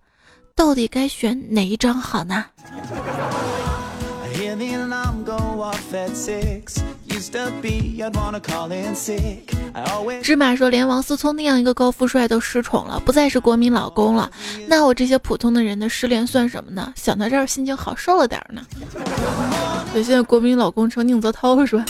[0.55, 2.45] 到底该选哪一张好呢？
[10.23, 14.31] 芝麻说：“连王思聪那样一个高富帅都失宠了，不再是国民老公了，
[14.67, 18.67] 那我这些普通的人的失恋算什么呢？”想到这儿，心情好受了点儿呢。
[19.93, 21.85] 对，现在国民老公成宁泽涛了是吧？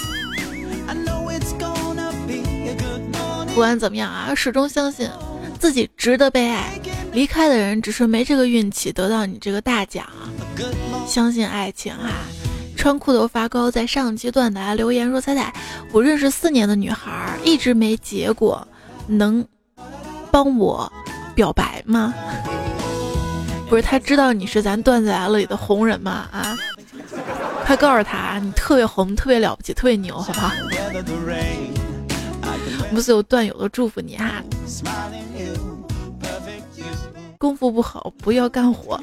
[3.49, 5.09] 不管怎么样啊，始终相信
[5.59, 6.73] 自己值得被爱。
[7.12, 10.07] 离开的人只是没这个运气得到你这个大奖。
[11.07, 12.11] 相信爱情啊！
[12.83, 15.55] 穿裤头发高，在上阶段大家留言说：“彩彩，
[15.92, 18.66] 我认识四年的女孩一直没结果，
[19.07, 19.47] 能
[20.33, 20.92] 帮我
[21.33, 22.12] 表白吗？”
[23.71, 26.29] 不是，他知道你是咱段子来了里的红人吗？
[26.33, 26.59] 啊，
[27.64, 30.51] 快告诉他，你特别红，特别了不起，特别牛，好不好？
[32.88, 34.42] 我们所有段友都祝福你哈。
[37.43, 38.97] 功夫不好，不要干活。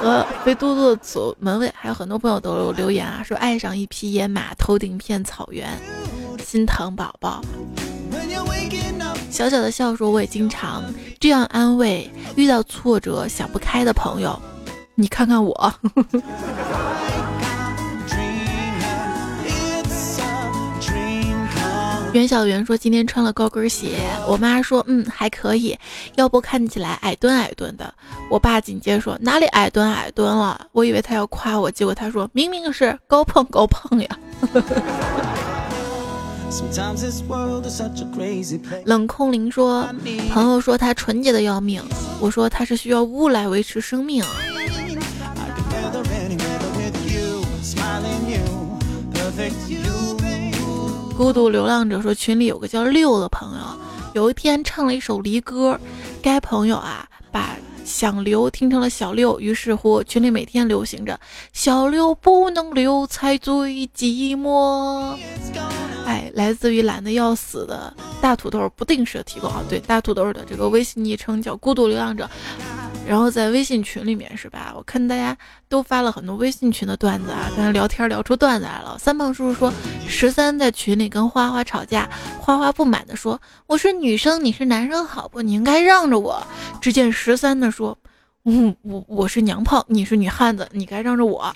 [0.00, 5.68] 和肥嘟嘟的走门卫，还有很多朋友都有留言啊，说爱上一匹野马，头顶片草原，
[6.42, 7.42] 心疼宝宝。
[9.30, 10.82] 小小的笑说，我也经常
[11.20, 14.40] 这样安慰遇到挫折想不开的朋友。
[14.94, 15.52] 你看看我。
[15.54, 15.78] 呵
[16.12, 16.22] 呵
[22.12, 23.98] 袁小袁说：“今天穿了高跟鞋。”
[24.28, 25.78] 我妈说：“嗯，还可以，
[26.16, 27.92] 要不看起来矮墩矮墩的。”
[28.30, 34.18] 我爸紧接着说：“哪里矮墩矮墩了？”我以为他要夸我，结果他说明明是高胖高胖呀。
[38.84, 39.88] 冷空灵说
[40.30, 41.82] ：“朋友说他纯洁的要命，
[42.20, 44.22] 我说他是需要物来维持生命。”
[51.16, 53.64] 孤独流浪者说：“群里有个叫六的朋友，
[54.14, 55.78] 有一天唱了一首离歌，
[56.22, 61.18] 该朋友啊把。”想留听成了小六，于是乎群里每天流行着
[61.52, 65.18] “小六不能留，才最寂寞”。
[66.06, 72.30] 哎，来自于懒得要死的大土豆不定时的提供啊，对，大土豆的这个微信昵称叫“孤独流浪者”。
[73.06, 74.72] 然后在微信群里面是吧？
[74.76, 75.36] 我看大家
[75.68, 78.96] 都发了很多微信群的段子啊，跟他聊天聊出段子来了。
[78.98, 79.72] 三胖叔叔说，
[80.08, 82.08] 十三在群里跟花花吵架，
[82.40, 85.42] 花花不满的说：“我是女生，你是男生，好不？
[85.42, 86.42] 你应该让着我。”
[86.80, 87.98] 只见十三的说
[88.46, 91.54] ：“嗯，我我是娘炮，你是女汉子，你该让着我。”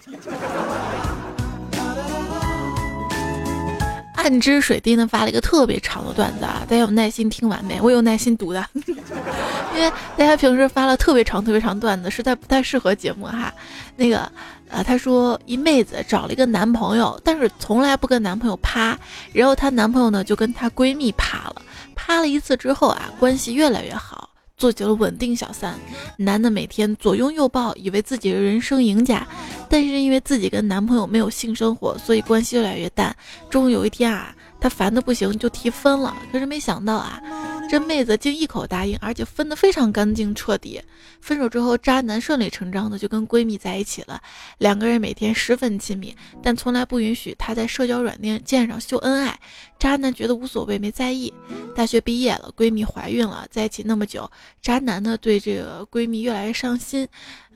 [4.26, 7.80] 暗之水滴呢发了一个特别长的段子啊，大家有耐心听完没？
[7.80, 13.54] 我有耐心读的， 因为大家平时发了特别长、特别长段子，实在不太适合节目哈。
[13.94, 14.28] 那个，
[14.68, 18.98] 呃，他说一妹子找了一个男朋友，但是从来不跟男朋友趴，
[19.32, 21.62] 然后她男朋友呢就跟她闺蜜趴了，
[21.94, 24.28] 趴了一次之后啊，关系越来越好。
[24.58, 25.78] 做起了稳定小三，
[26.16, 29.26] 男的每天左拥右抱，以为自己是人生赢家，
[29.68, 33.14] 但是因为自己跟男朋友没有性生活，所以关系越来越淡。
[33.50, 36.16] 终于有一天啊，他烦的不行，就提分了。
[36.32, 37.20] 可是没想到啊。
[37.68, 40.80] 这妹子竟一口答应，而且分得非常干净彻底。
[41.20, 44.22] 分手之后，渣男顺理成章的就跟闺蜜在一起了。
[44.58, 49.36] 两个人每天十分亲密，但从来不允许她在社交软件上秀恩爱。
[49.80, 51.34] 渣男觉得无所谓，没在意。
[51.74, 54.30] 大学毕业了，闺蜜怀孕了，在一起那么久，
[54.62, 57.06] 渣男呢对这个闺蜜越来越上心。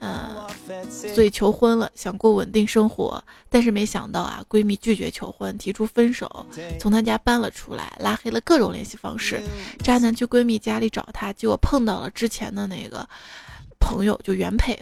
[0.01, 0.47] 呃，
[0.89, 6.47] 所以求婚了，想过稳定生活，但是没想到啊，闺蜜拒绝求婚，提出分手，
[6.79, 9.43] 从她家搬了出来，拉黑了各种联系方式。
[9.85, 13.07] 渣男去闺蜜家里找她，结果碰到了之前的那个
[13.79, 14.79] 朋友，就原配。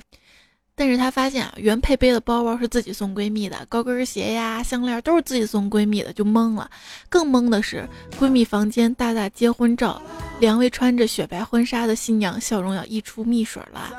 [0.76, 6.70] 但是她发现啊，原配背的包包是自己送闺蜜的，高跟鞋呀、项链都是自己送闺蜜的，就懵了。
[7.08, 7.84] 更懵的是，
[8.20, 10.00] 闺蜜房间大大结婚照。
[10.40, 13.90] 两位穿着雪白婚纱的新娘笑容要溢出蜜水了，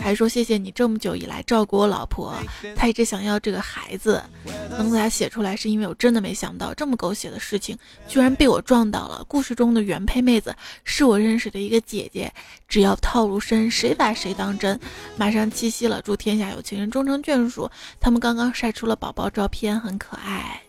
[0.00, 2.34] 还说谢谢你这么久以来照顾我老婆，
[2.74, 4.22] 她一直想要这个孩子，
[4.70, 9.24] 能给她写出来是因为我真的没想到这么狗血的事情居然被我撞到了。
[9.28, 12.32] 故事中的原配妹子是我认识的一个姐姐，
[12.68, 14.78] 只要套路深，谁把谁当真。
[15.16, 17.70] 马上七夕了，祝天下有情人终成眷属。
[18.00, 20.60] 他们刚刚晒出了宝宝照片，很可爱。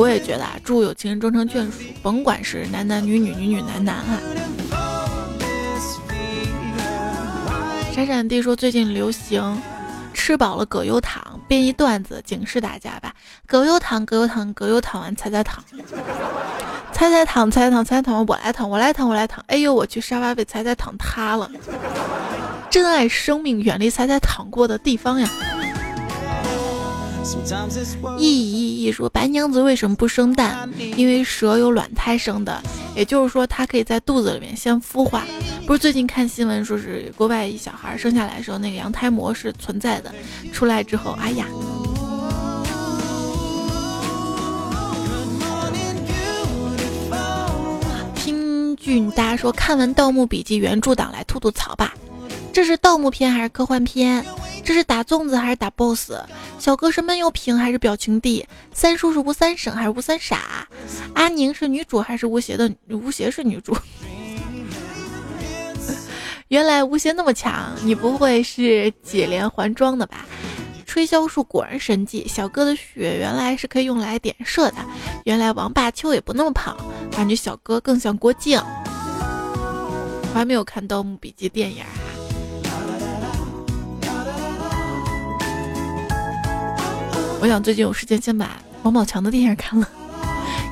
[0.00, 4.16] 我也觉得啊，祝有情人终成眷属，甭管是男男女女、女女男男哈。
[7.92, 9.60] 闪闪弟说最近流行
[10.14, 13.12] 吃饱了葛优躺，编一段子警示大家吧。
[13.46, 15.62] 葛优躺，葛优躺，葛优躺完踩踩躺，
[16.94, 19.44] 踩踩躺，踩踩躺，踩踩躺，我来躺，我来躺，我来躺。
[19.48, 21.50] 哎呦我去，沙发被踩踩躺塌了。
[22.70, 25.28] 珍爱生命，远离踩踩躺过的地方呀。
[28.18, 28.39] 一
[28.80, 30.66] 意意说白娘子为什么不生蛋？
[30.96, 32.62] 因为蛇有卵胎生的，
[32.96, 35.26] 也就是说它可以在肚子里面先孵化。
[35.66, 40.14] 不是最近看新闻说是国外一小孩生下来的时候那个羊胎膜是存在的，
[40.50, 41.46] 出来之后，哎呀！
[48.14, 51.94] 听俊大家说看完《盗墓笔记》原著党来吐吐槽吧。
[52.52, 54.24] 这是盗墓片还是科幻片？
[54.64, 56.12] 这是打粽子还是打 BOSS？
[56.58, 58.46] 小哥是闷油瓶还是表情帝？
[58.72, 60.68] 三叔是吴三省还是吴三傻？
[61.14, 63.76] 阿宁是女主还是吴邪的吴邪是女主？
[66.48, 70.26] 原来吴邪那么强，你不会是解连环装的吧？
[70.84, 74.76] 吹箫术果然神技，小哥的血原来是可以用来点射的。
[75.24, 76.76] 原来王霸秋也不那么胖，
[77.12, 78.60] 感觉小哥更像郭靖。
[80.32, 81.84] 我还没有看《盗墓笔记》电影。
[87.40, 89.88] 我想最近有时间先把王宝强的电影看了。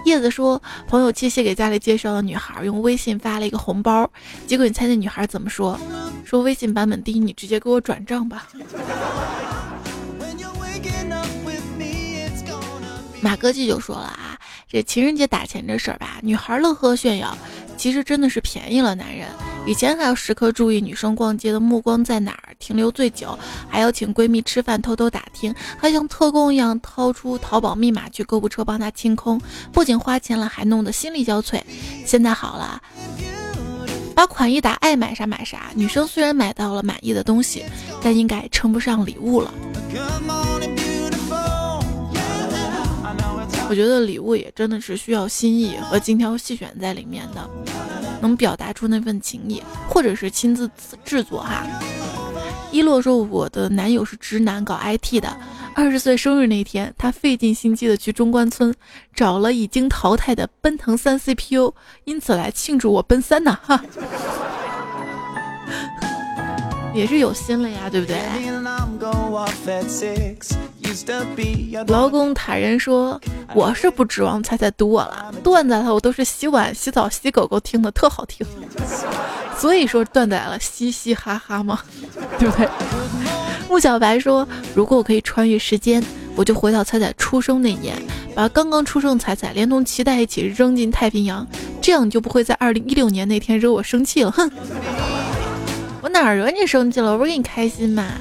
[0.05, 4.11] 叶子说，朋友七夕给家里介绍的女孩用微信发了一个红包，
[4.47, 5.79] 结果你猜那女孩怎么说？
[6.25, 8.49] 说微信版本低，你直接给我转账吧。
[13.21, 14.39] 马哥记就说了啊，
[14.69, 17.37] 这情人节打钱这事儿吧，女孩乐呵炫耀。
[17.77, 19.27] 其实真的是便宜了男人，
[19.69, 23.39] 以前还要时刻注意女生逛街的目光在哪儿，停留最久，
[23.69, 29.39] 还要请闺蜜吃饭偷偷打听，还像特工一样掏出淘宝密码去购物车帮她清空，
[29.71, 31.61] 不仅花钱了，还弄得心力交瘁。
[32.07, 32.81] 现在好了，
[34.15, 35.67] 把款一打，爱买啥买啥。
[35.75, 37.63] 女生虽然买到了满意的东西，
[38.03, 39.53] 但应该称不上礼物了。
[43.69, 47.51] 我觉得礼物也真的是需要心意和精挑细选在里面的，
[48.21, 50.71] 能表达出那份情谊，或者是亲自
[51.05, 51.67] 制作哈。
[52.73, 55.37] 一洛说：“我的男友是直男，搞 IT 的。
[55.75, 58.75] 二十岁生日那天，他费尽心机的去中关村
[59.15, 61.73] 找了已经淘汰的奔腾三 CPU，
[62.05, 63.83] 因此来庆祝我奔三呢。”哈。
[66.99, 68.19] 也是有心了呀，对不对？
[71.87, 73.21] 劳工坦然说
[73.55, 78.45] ：“我是不指望彩彩堵我了，段子了我都是洗碗、洗澡、洗狗狗听的，特好听。
[79.57, 81.79] 所以说段子来了，嘻嘻哈哈嘛，
[82.37, 82.69] 对不对？”
[83.71, 86.03] 穆小白说：“如果我可以穿越时间，
[86.35, 87.95] 我就回到彩彩出生那年，
[88.35, 91.47] 把刚刚出生的彩彩连同脐带一起扔进太平洋，
[91.81, 94.51] 这样你就不会在二零一六年那天惹我生气了。”哼。
[96.09, 97.13] 我哪惹你生气了？
[97.13, 98.15] 我不是给你开心吗？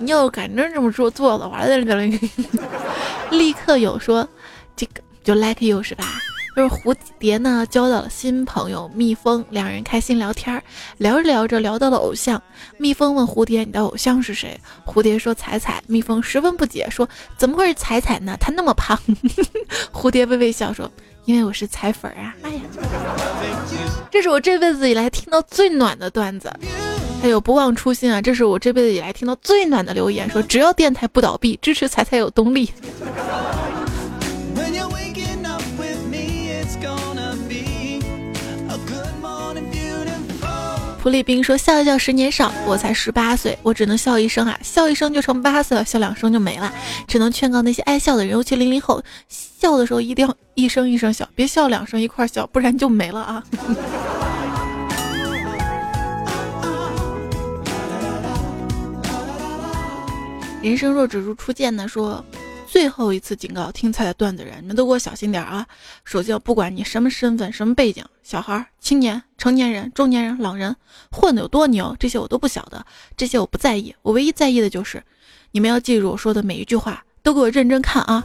[0.00, 1.62] 你要敢真这么说做的话，
[3.30, 4.28] 立刻有说
[4.74, 6.20] 这个就 like you 是吧？
[6.56, 10.60] 就是蝴蝶呢交到了新朋友蜜蜂，两人开心聊天，
[10.96, 12.42] 聊着聊着聊到了偶像。
[12.76, 17.08] 蜜蜂问蝴蝶：“你的偶像是谁？”蝴蝶说：“彩彩。”蜜蜂十分不解说
[17.38, 18.36] ：“怎么会是彩彩呢？
[18.40, 18.98] 她那么胖。”
[19.94, 20.90] 蝴蝶微微笑说
[21.24, 22.60] ：“因为我是彩粉啊。”哎呀，
[24.10, 26.52] 这是我这辈子以来听到最暖的段子。
[27.20, 28.22] 还有不忘初心啊！
[28.22, 32.70] 这是我这辈子以来听到最暖的留言，说只要电台不倒闭，支持彩彩有动力。
[41.00, 46.72] 普利兵说笑一笑十年少，我才十八岁，我只能笑一声啊，笑一声就成八岁了，笑两声就没了，
[47.06, 53.42] 只能劝告那些爱笑的人，尤其零零后，笑的时候一定要一声一声笑，别笑两声一块笑，不然就没了啊。
[60.68, 61.88] 人生若只如初见呢？
[61.88, 62.22] 说
[62.66, 65.66] 最后一次警告听菜的段子人，你们都给我小心点啊！
[66.04, 70.76] 手机不管你什么身份、什么背景，小孩、青年、成年人、中年人、老人，
[71.10, 72.84] 混的有多牛，这些我都不晓得，
[73.16, 73.94] 这些我不在意。
[74.02, 75.02] 我唯一在意的就是，
[75.52, 78.22] 你们要记住我说的每一句话，都给我认真看啊！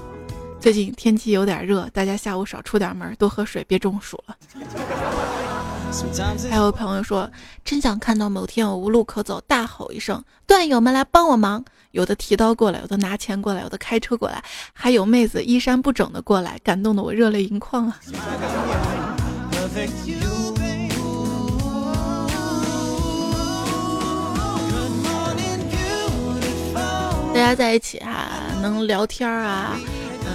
[0.59, 4.35] 最近天气有点热，大家下午少出点门，多喝水，别中暑了。
[6.49, 7.31] 还有朋友说，
[7.63, 11.63] 真想看到某天我无路可走，大吼一声：“段友们来帮我忙！”
[11.93, 17.99] 有的提刀过来，有的拿钱过来，有的开车过来，还有妹子衣衫不整的过来，感动的我热泪盈眶啊！
[27.31, 28.27] 大家在一起哈，
[28.63, 29.79] 能聊天啊，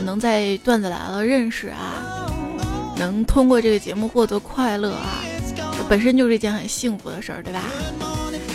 [0.05, 2.31] 能在段子来了认识啊，
[2.97, 5.25] 能通过这个节目获得快乐啊，
[5.89, 7.65] 本身就是一件很幸福的事儿，对吧？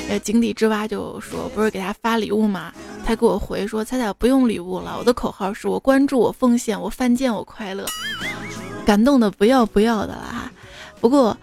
[0.08, 2.72] 呃，井底之蛙就说，不是给他发礼物吗？
[3.06, 7.86] 他给我回说：“彩彩不用礼物了，我的口号是我关注我奉献我犯贱我快乐，
[8.86, 10.52] 感动的不要不要的了哈。
[11.02, 11.36] 不过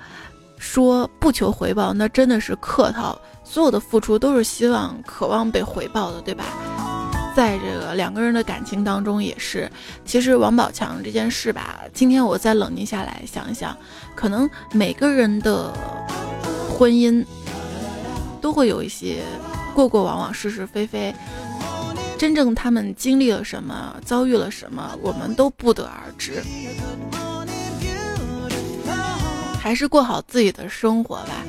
[0.58, 3.18] 说不求回报，那真的是客套。
[3.44, 6.44] 所有的付出都是希望渴望被回报的，对吧？
[7.34, 9.70] 在这个两个人的感情当中也是。
[10.04, 13.76] 其实王宝强这件事吧，今天我再冷静下来想一想，
[14.14, 15.72] 可能每个人的
[16.68, 17.24] 婚姻
[18.40, 19.22] 都会有一些
[19.75, 21.14] 过过往往是是非非。”
[22.18, 26.43] 真正他们经历了什么，遭遇了什么，我们都不得而知。
[29.59, 31.45] 还是过好自己的生活吧。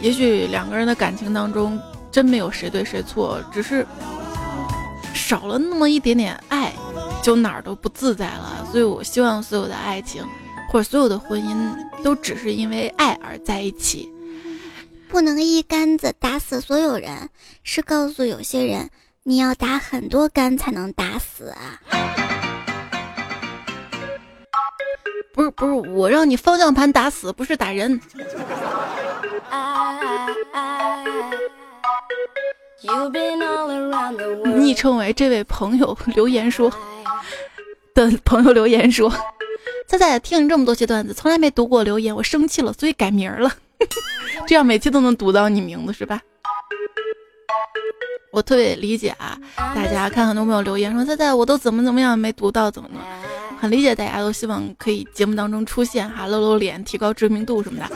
[0.00, 1.78] 也许两个人的感情当中，
[2.10, 3.84] 真没有谁对谁错，只是
[5.12, 6.72] 少了那么一点点爱，
[7.22, 8.66] 就哪儿都不自在了。
[8.70, 10.24] 所以我希望所有的爱情。
[10.70, 14.06] 或者所有的婚姻都只是因为爱而在一起，
[15.08, 17.30] 不能一竿子打死所有人，
[17.62, 18.90] 是告诉有些人
[19.22, 21.80] 你要打很多竿才能打死啊！
[25.32, 27.98] 不是不是，我让你方向盘打死，不是打人。
[34.44, 36.70] 昵称为这位朋友留言说
[37.94, 39.12] 的朋友留言说。
[39.86, 43.50] 菜菜听你这么多期段子，从来没读过留言，我生气了，所以改名了，
[44.46, 46.20] 这样每期都能读到你名字是吧？
[48.30, 52.96] 我特别理解啊，大家看很多朋友留言说菜菜我都怎么怎么样没读到，怎么的，
[53.58, 57.88] 很理解大家都希望可以节目当中出现哈，露露脸，提高知名度什么的。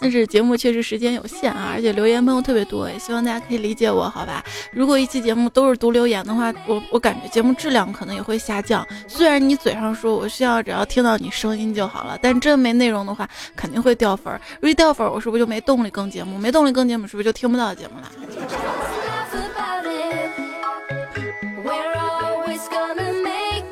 [0.00, 4.42] 但是节目确实时间有限啊，而且留言朋友特别多，也希望大家可以理解我，好吧？
[4.72, 8.86] 如果一期节目都是读留言的话，我我感觉节目质量可能也会下降。
[9.06, 14.40] 虽然你嘴上说我需要只要听到你声音就好了，但真没内容的话，肯定会掉粉儿。
[14.60, 16.36] 如果掉粉儿，我是不是就没动力更节目？
[16.38, 18.10] 没动力更节目，是不是就听不到节目了？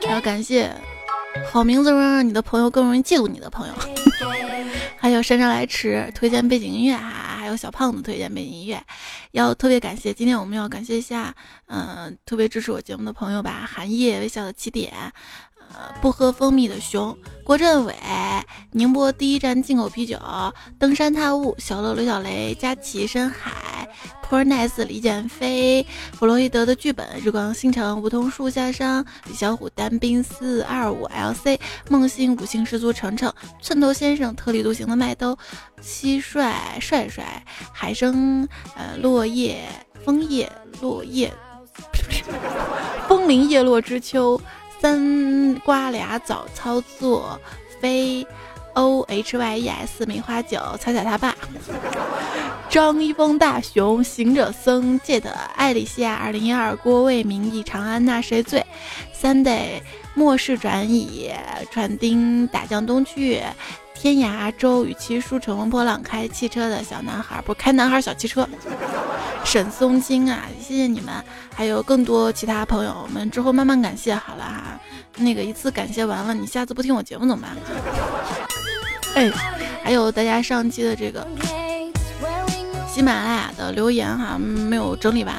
[0.09, 0.71] 要感谢
[1.51, 3.75] 好名字会让你的朋友更容易记住你的朋友。
[4.99, 8.81] 还有姗姗来迟推荐背景音乐哈，还有小胖子推荐背景音乐，
[9.33, 10.15] 要特别感谢。
[10.15, 11.35] 今天我们要感谢一下，
[11.67, 14.93] 嗯，特别支持我节目的朋友吧，寒夜微笑的起点。
[16.01, 17.95] 不喝蜂蜜的熊，郭振伟，
[18.73, 20.19] 宁波第一站进口啤酒，
[20.79, 23.89] 登山踏雾，小乐刘小雷，佳琪深海
[24.29, 31.59] ，Poor Nice 李建飞，弗洛伊德的剧本，日光星辰，梧桐树下山，李小虎单兵四二五 LC，
[31.89, 35.39] 梦醒五星十足，程程，寸头先生，特立独行的麦兜，
[35.81, 39.69] 蟋蟀帅帅，海生，呃，落叶，
[40.05, 40.51] 枫叶，
[40.81, 41.33] 落叶，
[43.09, 44.41] 枫林叶落知秋。
[44.83, 47.41] 三瓜俩枣操作，
[47.81, 48.27] 飞
[48.73, 51.37] O H Y E S 梅花酒，踩踩他爸。
[52.69, 58.67] 张一峰大熊，行者僧，借的艾丽西亚，二零一二郭卫民，忆长安那谁醉
[59.17, 59.81] ？Sunday
[60.15, 61.31] 末世转椅，
[61.71, 63.41] 传丁打江东去。
[64.03, 68.45] 天涯周与其书乘风破浪，开汽车的小男孩不开男孩小汽车。
[69.45, 71.15] 沈松青啊，谢谢你们，
[71.55, 74.81] 还有更多其他朋友，们之后慢慢感谢好了哈。
[75.19, 77.57] 那个一次感谢完了，你下次不听我节目怎么办？
[79.15, 79.31] 哎，
[79.85, 81.25] 还有大家上期的这个
[82.93, 85.33] 喜马拉雅的留言哈，没有整理完。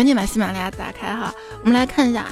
[0.00, 1.30] 赶紧把喜马拉雅打开哈，
[1.60, 2.24] 我们来看一下，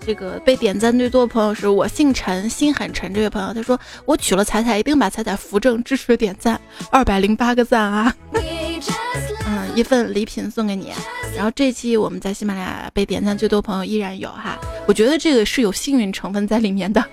[0.00, 6.58] 这个被点赞最多的朋友是我姓陈，心很沉这位朋友，他说我娶了彩彩，一定把彩彩扶正，支持点赞
[6.90, 10.94] 二百零八个赞啊，嗯，一份礼品送给你。
[11.36, 14.58] 然后这期我们在喜马拉雅被点赞最多朋友依然有哈，
[14.88, 17.04] 我觉得这个是有幸运成分在里面的。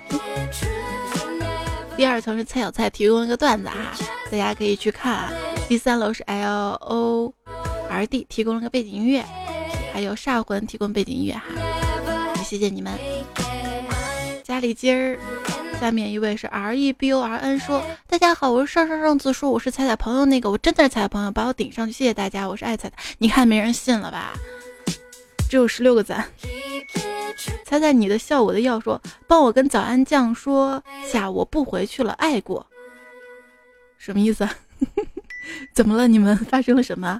[1.97, 3.75] 第二层是蔡小蔡提供一个段子哈，
[4.31, 5.33] 大家可以去看。
[5.67, 7.33] 第三楼是 L O
[7.89, 9.25] R D 提供了个背景音乐。
[9.97, 11.43] 还有煞魂提供背景音乐哈，
[12.35, 12.93] 也谢谢你们。
[14.43, 15.17] 家里今儿，
[15.81, 22.95] 下面一位是 R E B O R N 说：“大家好，我是上上上次说我是彩彩朋友那个，我真的是彩彩朋友，把我顶上去，谢谢大家，我是爱彩彩。
[23.17, 24.33] 你看没人信了吧？
[25.49, 26.23] 只有十六个赞。
[27.65, 32.63] 彩彩你的笑我的药，说帮我跟早安酱说下我不回去了，爱过。
[33.97, 34.47] 什么意思？
[35.73, 36.07] 怎么了？
[36.07, 37.19] 你们发生了什么？”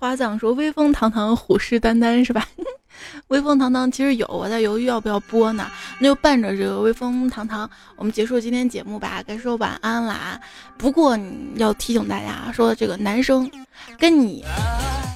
[0.00, 2.48] 花葬说威风堂堂，虎视眈眈是吧？
[3.28, 5.70] 威风堂堂其实有，我在犹豫要不要播呢。
[5.98, 10.40] 那就伴着这个威风堂堂，我们结束今天节目吧，该说晚安啦。
[10.78, 11.18] 不过
[11.56, 13.48] 要提醒大家说，这个男生
[13.98, 14.42] 跟你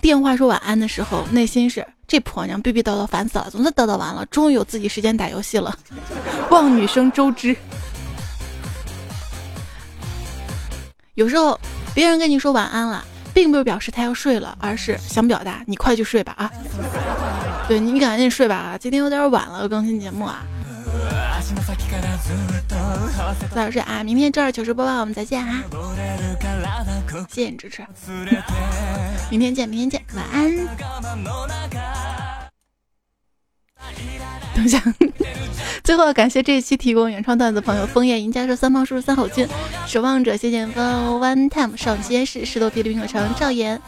[0.03, 5.75] 电话说晚安的时候，内心是这婆娘逼逼叨叨烦死了，总算叨叨完了，终于有自己时间打游戏了。
[6.53, 7.57] 望女生周知。
[11.15, 11.59] 有时候
[11.95, 13.03] 别人跟你说晚安了。
[13.35, 16.51] 并不是表示他要睡了，而是想表达你快去睡吧啊！
[17.69, 18.79] 对你赶紧睡吧啊！
[18.79, 20.45] 今天有点晚了，更新节目啊！
[23.51, 24.03] 早点睡啊！
[24.05, 25.63] 明天周二糗事播报，我们再见啊！
[27.29, 27.85] 谢谢你支持，
[29.31, 30.55] 明天见，明天见，晚安。
[34.55, 34.81] 等一下，
[35.83, 39.47] 最后感谢这一期提供原创段子朋友：枫叶赢家说三胖叔叔三口君、
[39.87, 43.81] 守望者谢剑锋、One Time 少女实验室、石头皮的冰可成、赵岩、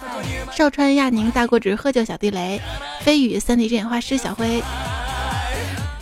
[0.53, 2.61] 少川亚宁、大国只喝酒小地雷、
[3.03, 4.63] 飞宇三 D 之眼画师小辉、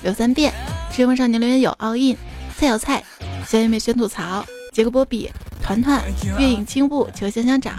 [0.02, 0.52] 刘三变、
[0.94, 2.16] 追风少年留言有 All In、
[2.56, 3.04] 蔡小菜、
[3.46, 4.44] 小妹妹宣吐槽。
[4.72, 5.30] 杰克波比、
[5.64, 6.04] 团团、
[6.38, 7.74] 月影轻步、求香香长、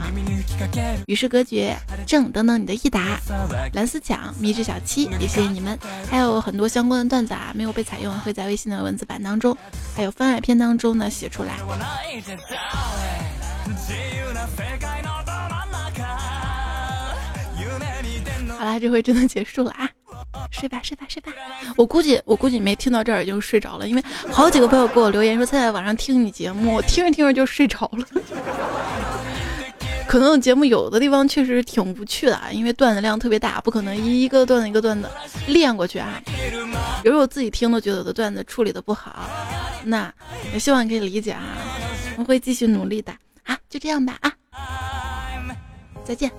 [1.06, 1.78] 与世隔绝、
[2.08, 3.20] 正等等你的益达、
[3.74, 5.78] 蓝思强、迷之小七，也谢谢你们。
[6.10, 9.56] 还有很多相关的段子啊，没有被采用，会在微信的文字版当中，
[9.96, 11.58] 还有番外篇当中呢写出来。
[18.58, 19.88] 好啦，这回真的结束了啊！
[20.52, 21.32] 睡吧，睡吧，睡吧。
[21.78, 28.06] 我估计，我估计没听到这儿已经睡着了，因为好几个朋友给我留言说，他在晚上听你节目，听着听着就睡着了。
[30.08, 35.10] 可能节目有的地方确实挺无趣的啊，因为段子量特别大，不可能一个段子一个段子
[35.48, 36.22] 练过去啊。
[37.02, 39.28] 比如我自己听都觉得我的段子处理的不好，
[39.84, 40.14] 那
[40.54, 41.58] 也希望你可以理解啊，
[42.18, 43.12] 我会继续努力的
[43.44, 44.32] 啊，就这样吧啊，
[46.06, 46.32] 再见。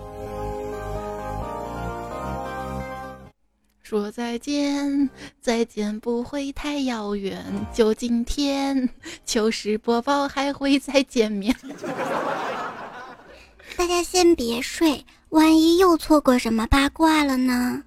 [3.89, 5.09] 说再见，
[5.41, 7.41] 再见不会太遥远，
[7.72, 8.91] 就今天，
[9.24, 11.55] 糗事播报还会再见面。
[13.76, 17.84] 大家先别睡，万一又错过什么八卦了呢？